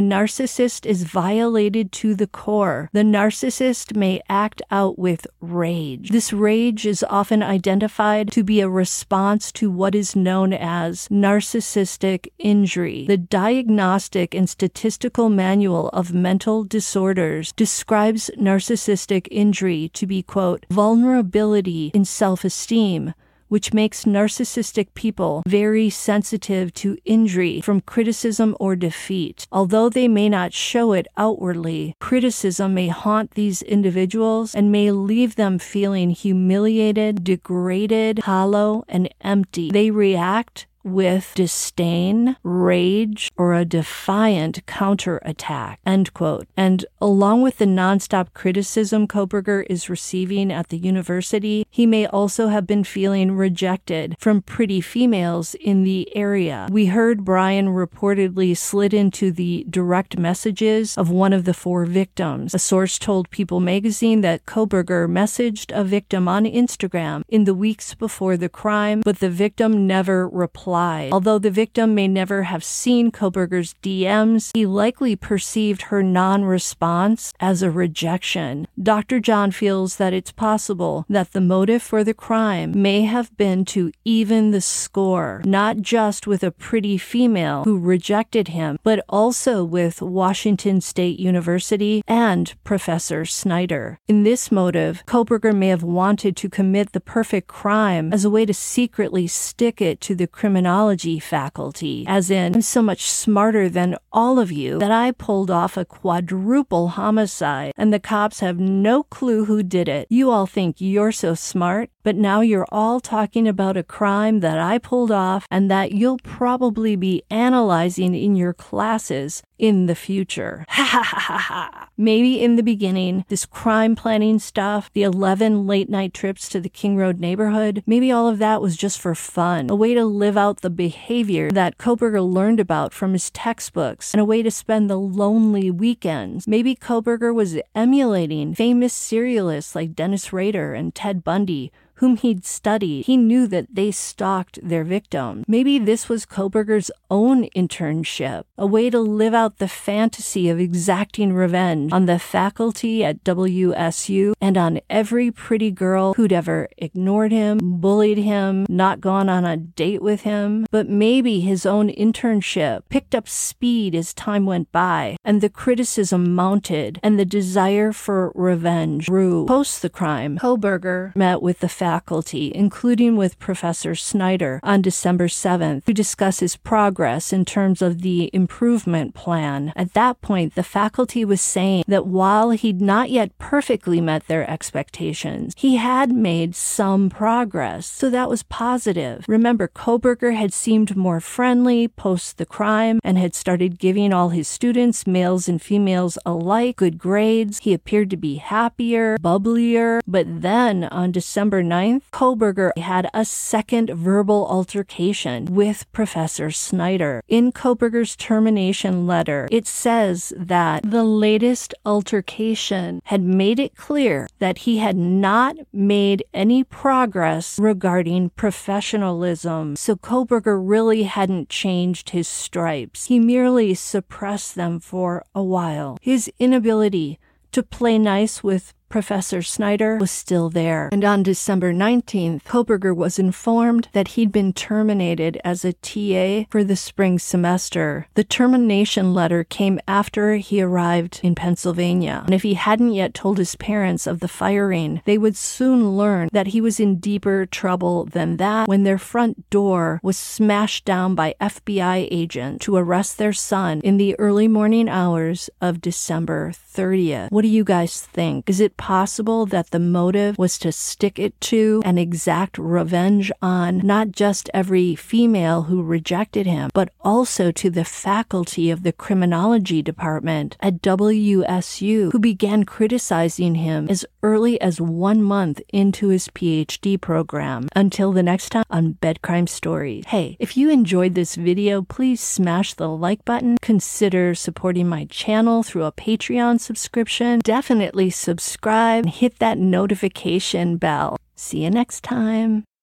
narcissist 0.00 0.86
is 0.86 1.04
violated 1.04 1.92
to 1.92 2.14
the 2.14 2.26
core, 2.26 2.90
the 2.92 3.02
narcissist 3.02 3.96
may 3.96 4.20
act 4.28 4.62
out 4.70 4.98
with 4.98 5.26
rage. 5.40 6.10
This 6.10 6.32
rage 6.32 6.86
is 6.86 7.04
often 7.08 7.42
identified 7.42 8.30
to 8.32 8.42
be 8.42 8.60
a 8.60 8.68
response 8.68 9.52
to 9.52 9.70
what 9.70 9.94
is 9.94 10.16
known 10.16 10.52
as 10.52 11.08
narcissistic 11.08 12.28
injury. 12.38 13.06
The 13.06 13.16
Diagnostic 13.16 14.34
and 14.34 14.48
Statistical 14.48 15.28
Manual 15.28 15.88
of 15.90 16.12
Mental 16.12 16.64
Disorders 16.64 17.52
describes 17.52 18.30
narcissistic 18.36 19.28
injury 19.30 19.90
to 19.94 20.06
be, 20.06 20.22
quote, 20.22 20.66
vulnerability 20.70 21.90
in 21.94 22.04
self 22.04 22.44
esteem 22.44 23.14
which 23.50 23.74
makes 23.74 24.04
narcissistic 24.04 24.94
people 24.94 25.42
very 25.46 25.90
sensitive 25.90 26.72
to 26.72 26.96
injury 27.04 27.60
from 27.60 27.82
criticism 27.82 28.56
or 28.58 28.74
defeat. 28.74 29.46
Although 29.52 29.90
they 29.90 30.08
may 30.08 30.28
not 30.28 30.54
show 30.54 30.92
it 30.92 31.06
outwardly, 31.18 31.94
criticism 32.00 32.72
may 32.72 32.88
haunt 32.88 33.32
these 33.32 33.60
individuals 33.60 34.54
and 34.54 34.72
may 34.72 34.90
leave 34.90 35.34
them 35.34 35.58
feeling 35.58 36.10
humiliated, 36.10 37.24
degraded, 37.24 38.20
hollow, 38.20 38.84
and 38.88 39.12
empty. 39.20 39.70
They 39.70 39.90
react 39.90 40.66
with 40.92 41.32
disdain, 41.34 42.36
rage, 42.42 43.30
or 43.36 43.54
a 43.54 43.64
defiant 43.64 44.64
counterattack. 44.66 45.78
End 45.86 46.12
quote. 46.14 46.46
And 46.56 46.84
along 47.00 47.42
with 47.42 47.58
the 47.58 47.66
nonstop 47.66 48.32
criticism 48.34 49.06
Kohberger 49.06 49.64
is 49.70 49.88
receiving 49.88 50.52
at 50.52 50.68
the 50.68 50.78
university, 50.78 51.66
he 51.70 51.86
may 51.86 52.06
also 52.06 52.48
have 52.48 52.66
been 52.66 52.84
feeling 52.84 53.32
rejected 53.32 54.16
from 54.18 54.42
pretty 54.42 54.80
females 54.80 55.54
in 55.54 55.84
the 55.84 56.14
area. 56.16 56.66
We 56.70 56.86
heard 56.86 57.24
Brian 57.24 57.68
reportedly 57.68 58.56
slid 58.56 58.92
into 58.92 59.30
the 59.30 59.66
direct 59.70 60.18
messages 60.18 60.96
of 60.98 61.10
one 61.10 61.32
of 61.32 61.44
the 61.44 61.54
four 61.54 61.84
victims. 61.84 62.54
A 62.54 62.58
source 62.58 62.98
told 62.98 63.30
People 63.30 63.60
magazine 63.60 64.22
that 64.22 64.46
Kohberger 64.46 65.08
messaged 65.08 65.70
a 65.74 65.84
victim 65.84 66.26
on 66.26 66.44
Instagram 66.44 67.22
in 67.28 67.44
the 67.44 67.54
weeks 67.54 67.94
before 67.94 68.36
the 68.36 68.48
crime, 68.48 69.02
but 69.04 69.20
the 69.20 69.30
victim 69.30 69.86
never 69.86 70.28
replied 70.28 70.79
Although 71.12 71.38
the 71.38 71.50
victim 71.50 71.94
may 71.94 72.08
never 72.08 72.44
have 72.44 72.64
seen 72.64 73.10
Kohberger's 73.10 73.74
DMs, 73.82 74.50
he 74.54 74.64
likely 74.64 75.14
perceived 75.16 75.82
her 75.82 76.02
non 76.02 76.44
response 76.44 77.32
as 77.40 77.62
a 77.62 77.70
rejection. 77.70 78.66
Dr. 78.80 79.20
John 79.20 79.50
feels 79.50 79.96
that 79.96 80.12
it's 80.12 80.32
possible 80.32 81.04
that 81.08 81.32
the 81.32 81.40
motive 81.40 81.82
for 81.82 82.02
the 82.04 82.14
crime 82.14 82.72
may 82.74 83.02
have 83.02 83.36
been 83.36 83.64
to 83.66 83.92
even 84.04 84.52
the 84.52 84.60
score, 84.60 85.42
not 85.44 85.78
just 85.82 86.26
with 86.26 86.42
a 86.42 86.50
pretty 86.50 86.96
female 86.96 87.64
who 87.64 87.78
rejected 87.78 88.48
him, 88.48 88.78
but 88.82 89.04
also 89.08 89.64
with 89.64 90.00
Washington 90.00 90.80
State 90.80 91.18
University 91.18 92.02
and 92.06 92.54
Professor 92.64 93.24
Snyder. 93.24 93.98
In 94.08 94.22
this 94.22 94.50
motive, 94.50 95.02
Kohberger 95.06 95.54
may 95.54 95.68
have 95.68 95.82
wanted 95.82 96.36
to 96.36 96.48
commit 96.48 96.92
the 96.92 97.00
perfect 97.00 97.48
crime 97.48 98.12
as 98.12 98.24
a 98.24 98.30
way 98.30 98.46
to 98.46 98.54
secretly 98.54 99.26
stick 99.26 99.80
it 99.80 100.00
to 100.02 100.14
the 100.14 100.26
criminal 100.26 100.59
criminology 100.60 101.18
faculty, 101.18 102.04
as 102.06 102.30
in, 102.30 102.56
I'm 102.56 102.60
so 102.60 102.82
much 102.82 103.10
smarter 103.10 103.70
than 103.70 103.96
all 104.12 104.38
of 104.38 104.52
you 104.52 104.78
that 104.78 104.90
I 104.90 105.10
pulled 105.10 105.50
off 105.50 105.78
a 105.78 105.86
quadruple 105.86 106.88
homicide 106.88 107.72
and 107.78 107.94
the 107.94 107.98
cops 107.98 108.40
have 108.40 108.60
no 108.60 109.04
clue 109.04 109.46
who 109.46 109.62
did 109.62 109.88
it. 109.88 110.06
You 110.10 110.30
all 110.30 110.44
think 110.44 110.76
you're 110.78 111.12
so 111.12 111.34
smart, 111.34 111.88
but 112.02 112.14
now 112.14 112.42
you're 112.42 112.66
all 112.70 113.00
talking 113.00 113.48
about 113.48 113.78
a 113.78 113.82
crime 113.82 114.40
that 114.40 114.58
I 114.58 114.76
pulled 114.76 115.10
off 115.10 115.46
and 115.50 115.70
that 115.70 115.92
you'll 115.92 116.18
probably 116.18 116.94
be 116.94 117.22
analyzing 117.30 118.14
in 118.14 118.36
your 118.36 118.52
classes 118.52 119.42
in 119.58 119.86
the 119.86 119.94
future. 119.94 120.66
Ha 120.80 120.84
ha 120.84 121.02
ha 121.02 121.20
ha 121.20 121.38
ha. 121.38 121.88
Maybe 121.96 122.40
in 122.40 122.56
the 122.56 122.62
beginning, 122.62 123.26
this 123.28 123.44
crime 123.44 123.94
planning 123.94 124.38
stuff, 124.38 124.90
the 124.94 125.02
11 125.02 125.66
late 125.66 125.90
night 125.90 126.14
trips 126.14 126.48
to 126.48 126.58
the 126.58 126.70
King 126.70 126.96
Road 126.96 127.20
neighborhood, 127.20 127.82
maybe 127.86 128.10
all 128.10 128.26
of 128.26 128.38
that 128.38 128.62
was 128.62 128.76
just 128.76 128.98
for 128.98 129.14
fun, 129.14 129.68
a 129.68 129.74
way 129.74 129.92
to 129.92 130.04
live 130.04 130.38
out 130.38 130.49
the 130.58 130.70
behavior 130.70 131.50
that 131.50 131.78
Kohberger 131.78 132.20
learned 132.22 132.60
about 132.60 132.92
from 132.92 133.12
his 133.12 133.30
textbooks, 133.30 134.12
and 134.12 134.20
a 134.20 134.24
way 134.24 134.42
to 134.42 134.50
spend 134.50 134.90
the 134.90 134.98
lonely 134.98 135.70
weekends. 135.70 136.46
Maybe 136.46 136.74
Kohberger 136.74 137.34
was 137.34 137.58
emulating 137.74 138.54
famous 138.54 138.92
serialists 138.92 139.74
like 139.74 139.94
Dennis 139.94 140.32
Rader 140.32 140.74
and 140.74 140.94
Ted 140.94 141.22
Bundy 141.24 141.72
whom 142.00 142.16
he'd 142.16 142.46
studied, 142.46 143.04
he 143.04 143.16
knew 143.16 143.46
that 143.46 143.66
they 143.70 143.90
stalked 143.90 144.58
their 144.62 144.84
victim. 144.84 145.44
Maybe 145.46 145.78
this 145.78 146.08
was 146.08 146.24
Kohberger's 146.24 146.90
own 147.10 147.44
internship, 147.54 148.44
a 148.56 148.66
way 148.66 148.88
to 148.88 148.98
live 148.98 149.34
out 149.34 149.58
the 149.58 149.68
fantasy 149.68 150.48
of 150.48 150.58
exacting 150.58 151.34
revenge 151.34 151.92
on 151.92 152.06
the 152.06 152.18
faculty 152.18 153.04
at 153.04 153.22
WSU 153.22 154.32
and 154.40 154.56
on 154.56 154.80
every 154.88 155.30
pretty 155.30 155.70
girl 155.70 156.14
who'd 156.14 156.32
ever 156.32 156.68
ignored 156.78 157.32
him, 157.32 157.58
bullied 157.62 158.18
him, 158.18 158.64
not 158.70 159.02
gone 159.02 159.28
on 159.28 159.44
a 159.44 159.58
date 159.58 160.00
with 160.00 160.22
him. 160.22 160.66
But 160.70 160.88
maybe 160.88 161.40
his 161.40 161.66
own 161.66 161.90
internship 161.90 162.82
picked 162.88 163.14
up 163.14 163.28
speed 163.28 163.94
as 163.94 164.14
time 164.14 164.46
went 164.46 164.72
by, 164.72 165.18
and 165.22 165.42
the 165.42 165.50
criticism 165.50 166.34
mounted, 166.34 166.98
and 167.02 167.18
the 167.18 167.26
desire 167.26 167.92
for 167.92 168.32
revenge 168.34 169.06
grew. 169.08 169.44
Post 169.44 169.82
the 169.82 169.90
crime, 169.90 170.38
Kohberger 170.38 171.14
met 171.14 171.42
with 171.42 171.60
the 171.60 171.68
faculty 171.68 171.89
faculty, 171.90 172.52
including 172.54 173.16
with 173.16 173.40
Professor 173.40 173.96
Snyder 173.96 174.60
on 174.62 174.80
December 174.80 175.26
7th, 175.26 175.84
to 175.86 175.92
discuss 175.92 176.38
his 176.38 176.54
progress 176.54 177.32
in 177.32 177.44
terms 177.44 177.82
of 177.82 178.02
the 178.02 178.30
improvement 178.32 179.12
plan. 179.12 179.72
At 179.74 179.94
that 179.94 180.20
point, 180.20 180.54
the 180.54 180.62
faculty 180.62 181.24
was 181.24 181.40
saying 181.40 181.82
that 181.88 182.06
while 182.06 182.50
he'd 182.50 182.80
not 182.80 183.10
yet 183.10 183.36
perfectly 183.38 184.00
met 184.00 184.28
their 184.28 184.48
expectations, 184.48 185.52
he 185.56 185.78
had 185.78 186.12
made 186.12 186.54
some 186.54 187.10
progress. 187.10 187.86
So 187.86 188.08
that 188.10 188.30
was 188.30 188.44
positive. 188.44 189.24
Remember, 189.26 189.66
Kohberger 189.66 190.36
had 190.36 190.52
seemed 190.52 190.94
more 190.96 191.18
friendly 191.18 191.88
post 191.88 192.38
the 192.38 192.46
crime 192.46 193.00
and 193.02 193.18
had 193.18 193.34
started 193.34 193.80
giving 193.80 194.12
all 194.12 194.28
his 194.28 194.46
students, 194.46 195.08
males 195.08 195.48
and 195.48 195.60
females 195.60 196.16
alike, 196.24 196.76
good 196.76 196.98
grades. 196.98 197.58
He 197.58 197.74
appeared 197.74 198.10
to 198.10 198.16
be 198.16 198.36
happier, 198.36 199.18
bubblier. 199.18 200.02
But 200.06 200.26
then 200.42 200.84
on 200.84 201.10
December 201.10 201.64
9th, 201.64 201.79
9th, 201.80 202.02
Kohberger 202.12 202.76
had 202.76 203.08
a 203.14 203.24
second 203.24 203.90
verbal 203.90 204.46
altercation 204.46 205.46
with 205.46 205.90
Professor 205.92 206.50
Snyder. 206.50 207.22
In 207.26 207.52
Kohberger's 207.52 208.16
termination 208.16 209.06
letter, 209.06 209.48
it 209.50 209.66
says 209.66 210.34
that 210.36 210.82
the 210.82 211.04
latest 211.04 211.72
altercation 211.86 213.00
had 213.04 213.22
made 213.22 213.58
it 213.58 213.76
clear 213.76 214.28
that 214.40 214.58
he 214.58 214.76
had 214.78 214.96
not 214.96 215.56
made 215.72 216.22
any 216.34 216.62
progress 216.64 217.58
regarding 217.58 218.30
professionalism. 218.30 219.74
So 219.76 219.96
Kohberger 219.96 220.60
really 220.62 221.04
hadn't 221.04 221.48
changed 221.48 222.10
his 222.10 222.28
stripes. 222.28 223.06
He 223.06 223.18
merely 223.18 223.72
suppressed 223.74 224.54
them 224.54 224.80
for 224.80 225.24
a 225.34 225.42
while. 225.42 225.96
His 226.02 226.30
inability 226.38 227.18
to 227.52 227.62
play 227.62 227.98
nice 227.98 228.44
with 228.44 228.74
Professor 228.90 229.40
Snyder 229.40 229.98
was 229.98 230.10
still 230.10 230.50
there. 230.50 230.88
And 230.90 231.04
on 231.04 231.22
December 231.22 231.72
19th, 231.72 232.42
Kohberger 232.42 232.94
was 232.94 233.20
informed 233.20 233.86
that 233.92 234.08
he'd 234.08 234.32
been 234.32 234.52
terminated 234.52 235.40
as 235.44 235.64
a 235.64 235.74
TA 235.74 236.48
for 236.50 236.64
the 236.64 236.74
spring 236.74 237.20
semester. 237.20 238.08
The 238.14 238.24
termination 238.24 239.14
letter 239.14 239.44
came 239.44 239.78
after 239.86 240.34
he 240.34 240.60
arrived 240.60 241.20
in 241.22 241.36
Pennsylvania. 241.36 242.22
And 242.26 242.34
if 242.34 242.42
he 242.42 242.54
hadn't 242.54 242.94
yet 242.94 243.14
told 243.14 243.38
his 243.38 243.54
parents 243.54 244.08
of 244.08 244.18
the 244.18 244.26
firing, 244.26 245.02
they 245.04 245.16
would 245.16 245.36
soon 245.36 245.96
learn 245.96 246.28
that 246.32 246.48
he 246.48 246.60
was 246.60 246.80
in 246.80 246.96
deeper 246.98 247.46
trouble 247.46 248.06
than 248.06 248.38
that 248.38 248.66
when 248.66 248.82
their 248.82 248.98
front 248.98 249.48
door 249.50 250.00
was 250.02 250.16
smashed 250.16 250.84
down 250.84 251.14
by 251.14 251.36
FBI 251.40 252.08
agents 252.10 252.64
to 252.64 252.74
arrest 252.74 253.18
their 253.18 253.32
son 253.32 253.80
in 253.82 253.98
the 253.98 254.18
early 254.18 254.48
morning 254.48 254.88
hours 254.88 255.48
of 255.60 255.80
December 255.80 256.50
30th. 256.50 257.30
What 257.30 257.42
do 257.42 257.48
you 257.48 257.62
guys 257.62 258.00
think? 258.00 258.50
Is 258.50 258.58
it 258.58 258.76
possible 258.80 259.44
that 259.44 259.72
the 259.72 259.78
motive 259.78 260.38
was 260.38 260.58
to 260.58 260.72
stick 260.72 261.18
it 261.18 261.38
to 261.38 261.82
and 261.84 261.98
exact 261.98 262.56
revenge 262.56 263.30
on 263.42 263.76
not 263.84 264.10
just 264.10 264.48
every 264.54 264.94
female 264.94 265.64
who 265.64 265.82
rejected 265.82 266.46
him, 266.46 266.70
but 266.72 266.88
also 267.02 267.52
to 267.52 267.68
the 267.68 267.84
faculty 267.84 268.70
of 268.70 268.82
the 268.82 268.92
criminology 268.92 269.82
department 269.82 270.56
at 270.60 270.80
WSU 270.80 272.10
who 272.10 272.18
began 272.18 272.64
criticizing 272.64 273.56
him 273.56 273.86
as 273.90 274.06
early 274.22 274.58
as 274.62 274.80
one 274.80 275.22
month 275.22 275.60
into 275.68 276.08
his 276.08 276.28
PhD 276.28 276.98
program. 276.98 277.68
Until 277.76 278.12
the 278.12 278.22
next 278.22 278.48
time 278.48 278.64
on 278.70 278.92
Bed 278.92 279.20
Crime 279.20 279.46
Stories. 279.46 280.04
Hey, 280.06 280.38
if 280.40 280.56
you 280.56 280.70
enjoyed 280.70 281.14
this 281.14 281.34
video, 281.34 281.82
please 281.82 282.20
smash 282.22 282.72
the 282.72 282.88
like 282.88 283.26
button. 283.26 283.58
Consider 283.60 284.34
supporting 284.34 284.88
my 284.88 285.04
channel 285.04 285.62
through 285.62 285.84
a 285.84 285.92
Patreon 285.92 286.58
subscription. 286.60 287.40
Definitely 287.40 288.08
subscribe 288.08 288.69
and 288.70 289.08
hit 289.08 289.38
that 289.38 289.58
notification 289.58 290.76
bell. 290.76 291.16
See 291.36 291.64
you 291.64 291.70
next 291.70 292.02
time. 292.02 292.64